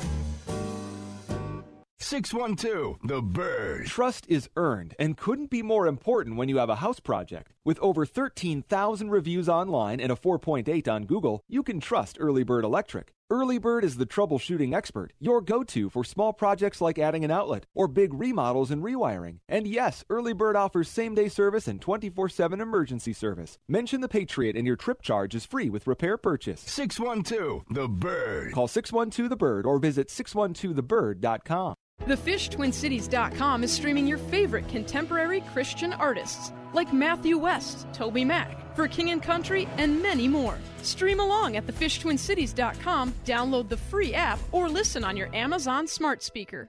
[2.01, 3.87] 612, The Bird.
[3.87, 7.53] Trust is earned and couldn't be more important when you have a house project.
[7.65, 12.65] With over 13,000 reviews online and a 4.8 on Google, you can trust Early Bird
[12.65, 13.15] Electric.
[13.31, 17.31] Early Bird is the troubleshooting expert, your go to for small projects like adding an
[17.31, 19.41] outlet or big remodels and rewiring.
[19.47, 23.59] And yes, Early Bird offers same day service and 24 7 emergency service.
[23.69, 26.63] Mention the Patriot and your trip charge is free with repair purchase.
[26.63, 28.55] 612 The Bird.
[28.55, 31.75] Call 612 The Bird or visit 612thebird.com.
[32.07, 39.11] TheFishTwinCities.com is streaming your favorite contemporary Christian artists like Matthew West, Toby Mac, For King
[39.11, 40.59] and Country, and many more.
[40.83, 46.69] Stream along at thefishtwincities.com, download the free app, or listen on your Amazon smart speaker.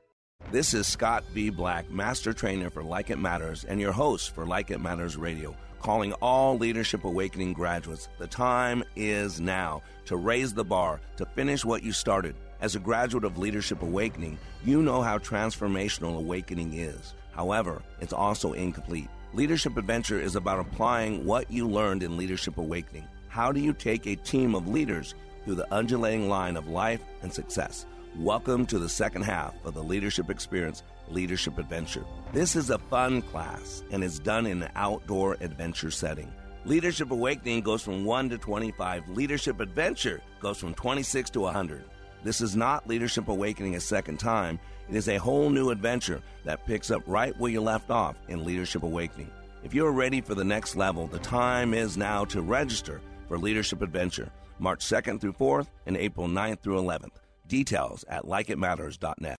[0.52, 1.52] This is Scott V.
[1.52, 5.56] Black, Master Trainer for Like It Matters, and your host for Like It Matters Radio,
[5.80, 8.10] calling all Leadership Awakening graduates.
[8.18, 12.36] The time is now to raise the bar, to finish what you started.
[12.62, 17.14] As a graduate of Leadership Awakening, you know how transformational awakening is.
[17.32, 19.08] However, it's also incomplete.
[19.32, 23.08] Leadership Adventure is about applying what you learned in Leadership Awakening.
[23.28, 25.14] How do you take a team of leaders
[25.46, 27.86] through the undulating line of life and success?
[28.18, 32.06] Welcome to the second half of the Leadership Experience Leadership Adventure.
[32.34, 36.34] This is a fun class and is done in an outdoor adventure setting.
[36.66, 39.10] Leadership Awakening goes from 1 to 25.
[39.10, 41.84] Leadership Adventure goes from 26 to 100.
[42.24, 44.60] This is not Leadership Awakening a second time.
[44.90, 48.44] It is a whole new adventure that picks up right where you left off in
[48.44, 49.30] Leadership Awakening.
[49.64, 53.84] If you're ready for the next level, the time is now to register for Leadership
[53.84, 57.18] Adventure, March 2nd through 4th and April 9th through 11th.
[57.48, 59.36] Details at likeitmatters.net.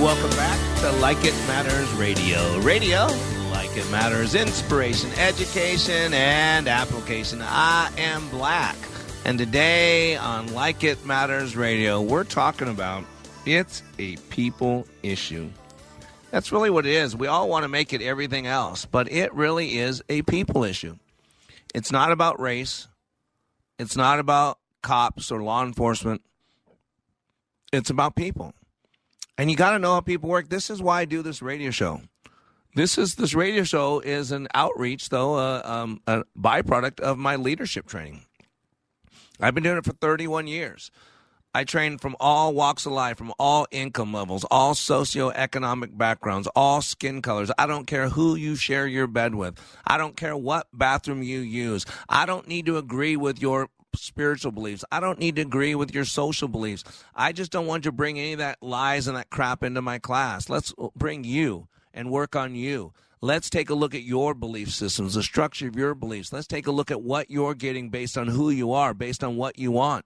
[0.00, 2.58] Welcome back to Like It Matters Radio.
[2.60, 3.08] Radio
[3.50, 7.40] like it matters inspiration, education, and application.
[7.42, 8.76] I am Black.
[9.24, 13.04] And today on Like It Matters Radio, we're talking about
[13.44, 15.50] it's a people issue.
[16.30, 17.16] That's really what it is.
[17.16, 20.96] We all want to make it everything else, but it really is a people issue.
[21.74, 22.88] It's not about race,
[23.78, 26.22] it's not about cops or law enforcement,
[27.72, 28.54] it's about people.
[29.36, 30.48] And you got to know how people work.
[30.48, 32.00] This is why I do this radio show.
[32.74, 37.36] This is this radio show is an outreach, though, uh, um, a byproduct of my
[37.36, 38.24] leadership training.
[39.40, 40.90] I've been doing it for 31 years.
[41.54, 46.82] I train from all walks of life, from all income levels, all socioeconomic backgrounds, all
[46.82, 47.50] skin colors.
[47.58, 49.58] I don't care who you share your bed with.
[49.86, 51.86] I don't care what bathroom you use.
[52.08, 54.84] I don't need to agree with your spiritual beliefs.
[54.92, 56.84] I don't need to agree with your social beliefs.
[57.14, 59.98] I just don't want to bring any of that lies and that crap into my
[59.98, 60.48] class.
[60.50, 62.92] Let's bring you and work on you.
[63.20, 66.32] Let's take a look at your belief systems, the structure of your beliefs.
[66.32, 69.36] Let's take a look at what you're getting based on who you are, based on
[69.36, 70.04] what you want.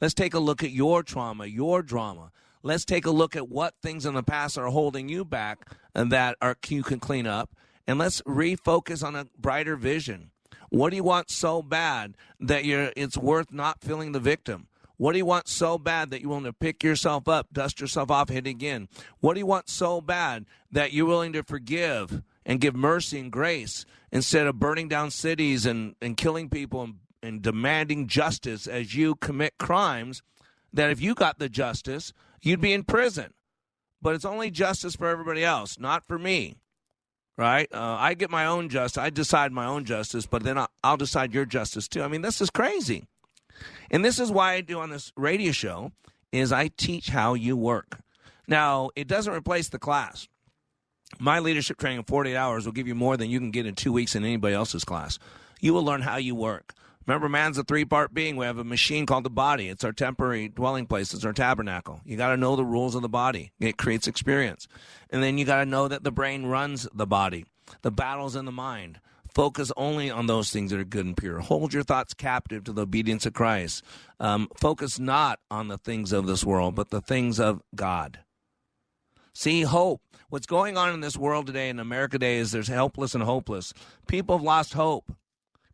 [0.00, 2.30] Let's take a look at your trauma, your drama.
[2.62, 6.12] Let's take a look at what things in the past are holding you back and
[6.12, 7.50] that are, you can clean up.
[7.84, 10.30] and let's refocus on a brighter vision.
[10.70, 14.68] What do you want so bad that you're it's worth not feeling the victim?
[14.96, 18.08] What do you want so bad that you're willing to pick yourself up, dust yourself
[18.10, 18.88] off, hit again?
[19.18, 23.30] What do you want so bad that you're willing to forgive and give mercy and
[23.32, 28.94] grace instead of burning down cities and, and killing people and, and demanding justice as
[28.94, 30.22] you commit crimes
[30.72, 33.32] that if you got the justice, you'd be in prison.
[34.00, 36.56] But it's only justice for everybody else, not for me.
[37.38, 37.68] Right?
[37.72, 38.98] Uh, I get my own justice.
[38.98, 42.02] I decide my own justice, but then I'll, I'll decide your justice too.
[42.02, 43.04] I mean, this is crazy.
[43.90, 45.92] And this is why I do on this radio show
[46.30, 48.00] is I teach how you work.
[48.48, 50.28] Now, it doesn't replace the class.
[51.18, 53.74] My leadership training in 48 hours will give you more than you can get in
[53.74, 55.18] two weeks in anybody else's class.
[55.60, 56.74] You will learn how you work.
[57.06, 58.36] Remember, man's a three part being.
[58.36, 59.68] We have a machine called the body.
[59.68, 62.00] It's our temporary dwelling place, it's our tabernacle.
[62.04, 64.68] You got to know the rules of the body, it creates experience.
[65.10, 67.44] And then you got to know that the brain runs the body,
[67.82, 69.00] the battle's in the mind.
[69.34, 71.38] Focus only on those things that are good and pure.
[71.38, 73.82] Hold your thoughts captive to the obedience of Christ.
[74.20, 78.18] Um, focus not on the things of this world, but the things of God.
[79.32, 80.02] See, hope.
[80.32, 83.74] What's going on in this world today, in America today, is there's helpless and hopeless.
[84.06, 85.12] People have lost hope.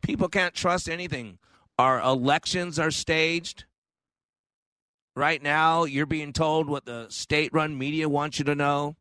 [0.03, 1.39] People can't trust anything.
[1.79, 3.67] Our elections are staged.
[5.15, 8.97] Right now, you're being told what the state run media wants you to know.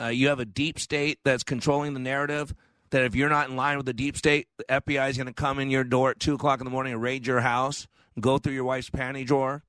[0.00, 2.54] Uh, you have a deep state that's controlling the narrative
[2.88, 5.34] that if you're not in line with the deep state, the FBI is going to
[5.34, 7.86] come in your door at 2 o'clock in the morning and raid your house,
[8.18, 9.64] go through your wife's panty drawer.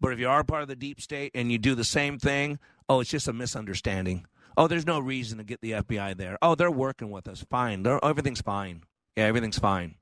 [0.00, 2.58] But if you are part of the deep state and you do the same thing,
[2.88, 4.26] oh, it's just a misunderstanding.
[4.56, 6.38] Oh, there's no reason to get the FBI there.
[6.40, 7.44] Oh, they're working with us.
[7.50, 7.82] Fine.
[7.82, 8.82] They're, everything's fine.
[9.16, 9.96] Yeah, everything's fine.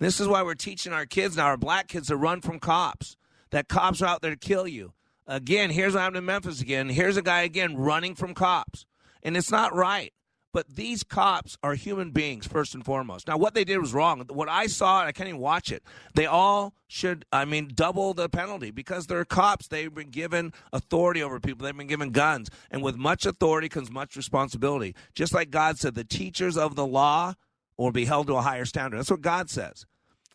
[0.00, 3.16] This is why we're teaching our kids now, our black kids, to run from cops.
[3.50, 4.94] That cops are out there to kill you.
[5.26, 6.88] Again, here's what happened in Memphis again.
[6.88, 8.86] Here's a guy again running from cops.
[9.22, 10.12] And it's not right.
[10.52, 13.28] But these cops are human beings, first and foremost.
[13.28, 14.24] Now, what they did was wrong.
[14.30, 15.84] What I saw, I can't even watch it.
[16.14, 19.68] They all should, I mean, double the penalty because they're cops.
[19.68, 22.50] They've been given authority over people, they've been given guns.
[22.70, 24.96] And with much authority comes much responsibility.
[25.14, 27.34] Just like God said, the teachers of the law
[27.76, 28.98] will be held to a higher standard.
[28.98, 29.86] That's what God says.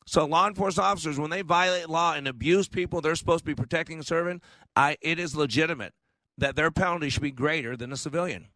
[0.07, 3.55] So law enforcement officers, when they violate law and abuse people they're supposed to be
[3.55, 4.41] protecting and serving,
[4.75, 5.93] I, it is legitimate
[6.37, 8.47] that their penalty should be greater than a civilian.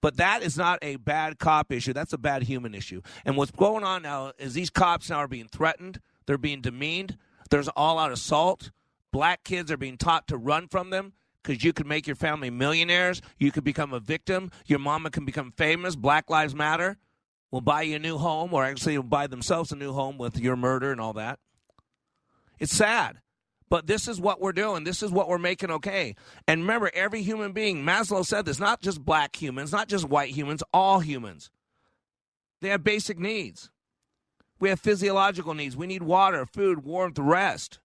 [0.00, 1.92] But that is not a bad cop issue.
[1.92, 3.02] That's a bad human issue.
[3.24, 6.00] And what's going on now is these cops now are being threatened.
[6.26, 7.16] They're being demeaned.
[7.50, 8.70] There's all out assault.
[9.10, 12.50] Black kids are being taught to run from them because you can make your family
[12.50, 13.22] millionaires.
[13.38, 14.50] You could become a victim.
[14.66, 15.96] Your mama can become famous.
[15.96, 16.98] Black Lives Matter
[17.50, 20.38] will buy you a new home, or actually will buy themselves a new home with
[20.38, 21.38] your murder and all that.
[22.58, 23.20] It's sad.
[23.70, 24.84] But this is what we're doing.
[24.84, 26.16] This is what we're making okay.
[26.46, 30.30] And remember, every human being, Maslow said this, not just black humans, not just white
[30.30, 31.50] humans, all humans.
[32.60, 33.70] They have basic needs.
[34.58, 35.76] We have physiological needs.
[35.76, 37.78] We need water, food, warmth, rest.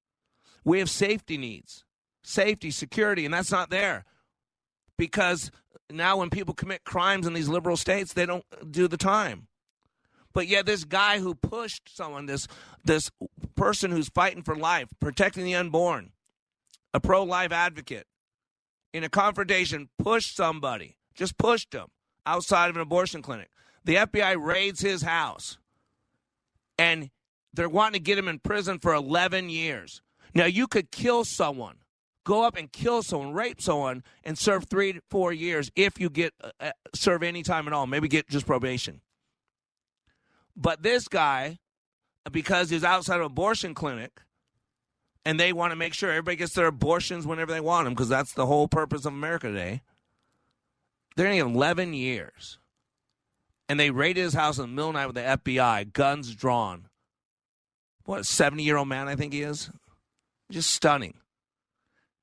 [0.64, 1.84] We have safety needs,
[2.24, 4.05] safety, security, and that's not there.
[4.97, 5.51] Because
[5.91, 9.47] now when people commit crimes in these liberal states, they don't do the time.
[10.34, 12.48] But yet, this guy who pushed someone, this
[12.84, 13.12] this
[13.56, 16.12] person who's fighting for life, protecting the unborn,
[16.94, 18.08] a pro-life advocate,
[18.94, 21.88] in a confrontation, pushed somebody, just pushed him
[22.26, 23.50] outside of an abortion clinic.
[23.86, 25.58] The FBI raids his house,
[26.78, 27.10] and
[27.54, 30.02] they're wanting to get him in prison for 11 years.
[30.34, 31.78] Now, you could kill someone
[32.24, 36.10] go up and kill someone, rape someone, and serve three to four years if you
[36.10, 37.88] get uh, uh, serve any time at all.
[37.88, 39.02] Maybe get just probation.
[40.56, 41.60] But this guy,
[42.32, 44.22] because he's outside of abortion clinic,
[45.26, 48.10] and they want to make sure everybody gets their abortions whenever they want them, because
[48.10, 49.82] that's the whole purpose of America today.
[51.16, 52.60] They're in 11 years.
[53.70, 56.36] And they raided his house in the middle of the night with the FBI, guns
[56.36, 56.88] drawn.
[58.06, 59.70] What, a 70 year old man, I think he is?
[60.51, 61.16] Just stunning.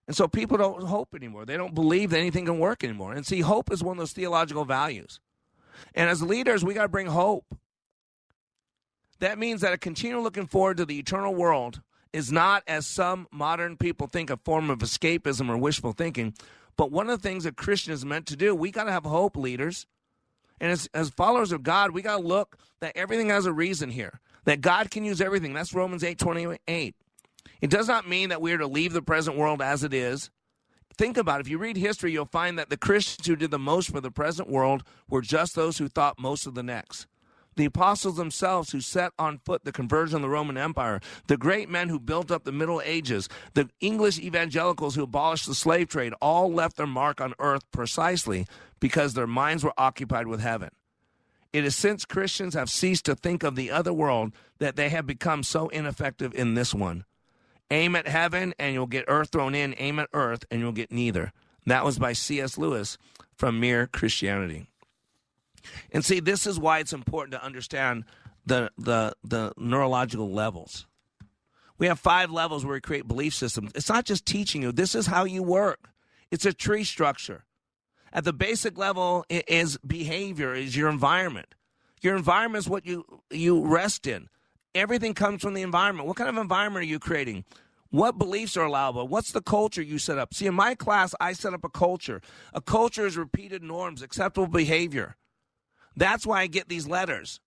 [0.06, 1.46] And so people don't hope anymore.
[1.46, 3.12] They don't believe that anything can work anymore.
[3.12, 5.20] And see, hope is one of those theological values.
[5.94, 7.44] And as leaders, we got to bring hope.
[9.20, 11.80] That means that a continual looking forward to the eternal world
[12.12, 16.34] is not, as some modern people think, a form of escapism or wishful thinking.
[16.76, 19.04] But one of the things that Christian is meant to do, we got to have
[19.04, 19.86] hope, leaders.
[20.60, 23.90] And as, as followers of God, we got to look that everything has a reason
[23.90, 25.52] here, that God can use everything.
[25.52, 26.94] That's Romans 8 28.
[27.60, 30.30] It does not mean that we are to leave the present world as it is.
[30.96, 31.46] Think about it.
[31.46, 34.10] If you read history, you'll find that the Christians who did the most for the
[34.10, 37.06] present world were just those who thought most of the next.
[37.60, 41.68] The apostles themselves who set on foot the conversion of the Roman Empire, the great
[41.68, 46.14] men who built up the Middle Ages, the English evangelicals who abolished the slave trade,
[46.22, 48.46] all left their mark on earth precisely
[48.80, 50.70] because their minds were occupied with heaven.
[51.52, 55.06] It is since Christians have ceased to think of the other world that they have
[55.06, 57.04] become so ineffective in this one.
[57.70, 59.74] Aim at heaven and you'll get earth thrown in.
[59.76, 61.30] Aim at earth and you'll get neither.
[61.66, 62.56] That was by C.S.
[62.56, 62.96] Lewis
[63.36, 64.70] from Mere Christianity.
[65.92, 68.04] And see, this is why it's important to understand
[68.46, 70.86] the, the, the neurological levels.
[71.78, 73.72] We have five levels where we create belief systems.
[73.74, 75.90] It's not just teaching you, this is how you work.
[76.30, 77.44] It's a tree structure.
[78.12, 81.54] At the basic level is behavior, is your environment.
[82.02, 84.28] Your environment is what you you rest in.
[84.74, 86.08] Everything comes from the environment.
[86.08, 87.44] What kind of environment are you creating?
[87.90, 89.08] What beliefs are allowable?
[89.08, 90.32] What's the culture you set up?
[90.32, 92.20] See, in my class, I set up a culture.
[92.54, 95.16] A culture is repeated norms, acceptable behavior.
[96.00, 97.40] That's why I get these letters.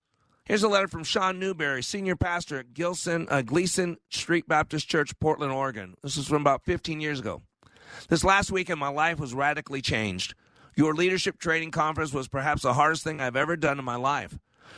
[0.45, 5.17] Here's a letter from Sean Newberry, senior pastor at Gilson, uh, Gleason Street Baptist Church,
[5.19, 5.95] Portland, Oregon.
[6.03, 7.41] This is from about 15 years ago.
[8.09, 10.35] This last weekend, my life was radically changed.
[10.75, 14.37] Your leadership training conference was perhaps the hardest thing I've ever done in my life.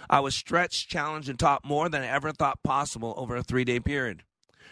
[0.09, 3.65] I was stretched, challenged, and taught more than I ever thought possible over a three
[3.65, 4.23] day period.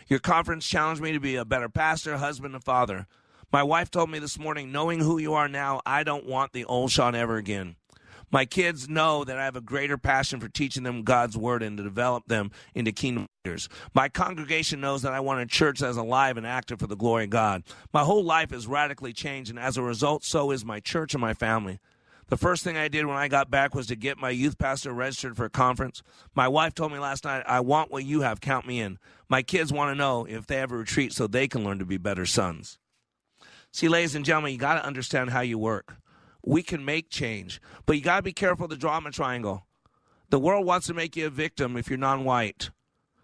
[0.07, 3.07] Your conference challenged me to be a better pastor, husband, and father.
[3.51, 6.63] My wife told me this morning, knowing who you are now, I don't want the
[6.63, 7.75] old Sean ever again.
[8.33, 11.77] My kids know that I have a greater passion for teaching them God's word and
[11.77, 13.69] to develop them into kingdom leaders.
[13.93, 16.95] My congregation knows that I want a church that is alive and active for the
[16.95, 17.61] glory of God.
[17.93, 21.21] My whole life is radically changed, and as a result, so is my church and
[21.21, 21.79] my family.
[22.29, 24.91] The first thing I did when I got back was to get my youth pastor
[24.91, 26.01] registered for a conference.
[26.33, 28.97] My wife told me last night, I want what you have, count me in.
[29.29, 31.85] My kids want to know if they have a retreat so they can learn to
[31.85, 32.79] be better sons.
[33.71, 35.97] See, ladies and gentlemen, you got to understand how you work
[36.45, 37.61] we can make change.
[37.85, 39.65] But you got to be careful of the drama triangle.
[40.29, 42.69] The world wants to make you a victim if you're non white.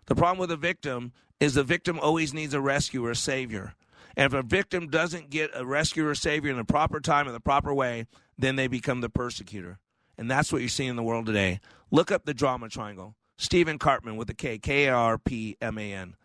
[0.06, 3.74] The problem with a victim is the victim always needs a rescuer, a savior.
[4.16, 7.34] And if a victim doesn't get a rescuer or savior in the proper time, in
[7.34, 8.08] the proper way,
[8.38, 9.80] then they become the persecutor.
[10.18, 11.62] And that's what you're seeing in the world today.
[11.92, 13.16] Look up the drama triangle.
[13.38, 16.16] Stephen Karpman with a K, K A R P M A N.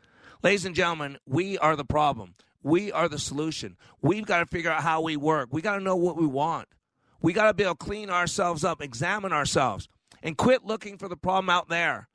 [0.42, 2.34] Ladies and gentlemen, we are the problem.
[2.62, 3.76] We are the solution.
[4.02, 5.50] We've got to figure out how we work.
[5.52, 6.66] We got to know what we want.
[7.24, 9.88] We got to be able to clean ourselves up, examine ourselves,
[10.22, 12.10] and quit looking for the problem out there.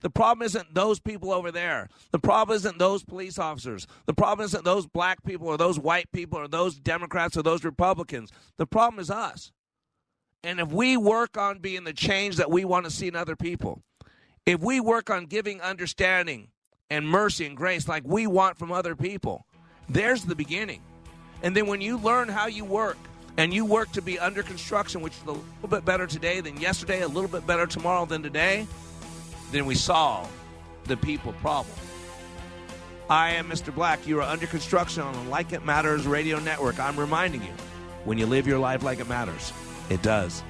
[0.00, 1.90] The problem isn't those people over there.
[2.12, 3.86] The problem isn't those police officers.
[4.06, 7.62] The problem isn't those black people or those white people or those Democrats or those
[7.62, 8.32] Republicans.
[8.56, 9.52] The problem is us.
[10.42, 13.36] And if we work on being the change that we want to see in other
[13.36, 13.82] people,
[14.46, 16.48] if we work on giving understanding
[16.88, 19.44] and mercy and grace like we want from other people,
[19.90, 20.80] there's the beginning.
[21.42, 22.96] And then when you learn how you work,
[23.36, 26.56] and you work to be under construction, which is a little bit better today than
[26.58, 28.66] yesterday, a little bit better tomorrow than today,
[29.50, 30.30] then we solve
[30.84, 31.76] the people problem.
[33.10, 33.74] I am Mr.
[33.74, 34.06] Black.
[34.06, 36.78] You are under construction on the Like It Matters radio network.
[36.78, 37.52] I'm reminding you
[38.04, 39.52] when you live your life like it matters,
[39.90, 40.42] it does.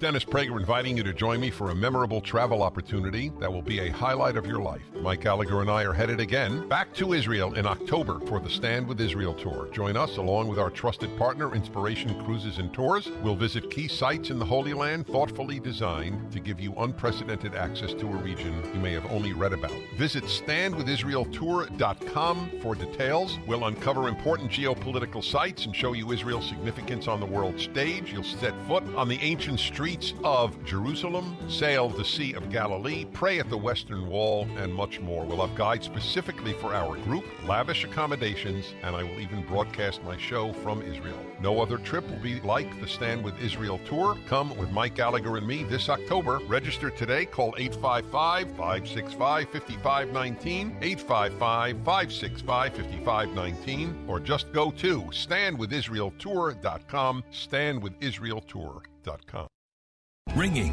[0.00, 3.80] Dennis Prager inviting you to join me for a memorable travel opportunity that will be
[3.80, 4.82] a highlight of your life.
[5.00, 8.86] Mike Gallagher and I are headed again back to Israel in October for the Stand
[8.86, 9.68] with Israel tour.
[9.72, 13.10] Join us along with our trusted partner, Inspiration Cruises and Tours.
[13.24, 17.92] We'll visit key sites in the Holy Land thoughtfully designed to give you unprecedented access
[17.94, 19.74] to a region you may have only read about.
[19.96, 23.36] Visit standwithisraeltour.com for details.
[23.48, 28.12] We'll uncover important geopolitical sites and show you Israel's significance on the world stage.
[28.12, 29.58] You'll set foot on the ancient
[29.88, 35.00] streets of Jerusalem, sail the Sea of Galilee, pray at the Western Wall, and much
[35.00, 35.24] more.
[35.24, 40.18] We'll have guides specifically for our group, lavish accommodations, and I will even broadcast my
[40.18, 41.16] show from Israel.
[41.40, 44.14] No other trip will be like the Stand with Israel tour.
[44.26, 46.38] Come with Mike Gallagher and me this October.
[46.46, 47.24] Register today.
[47.24, 51.32] Call 855 565 5519, 855
[51.82, 59.48] 565 5519, or just go to standwithisraeltour.com, standwithisraeltour.com.
[60.36, 60.72] Ringing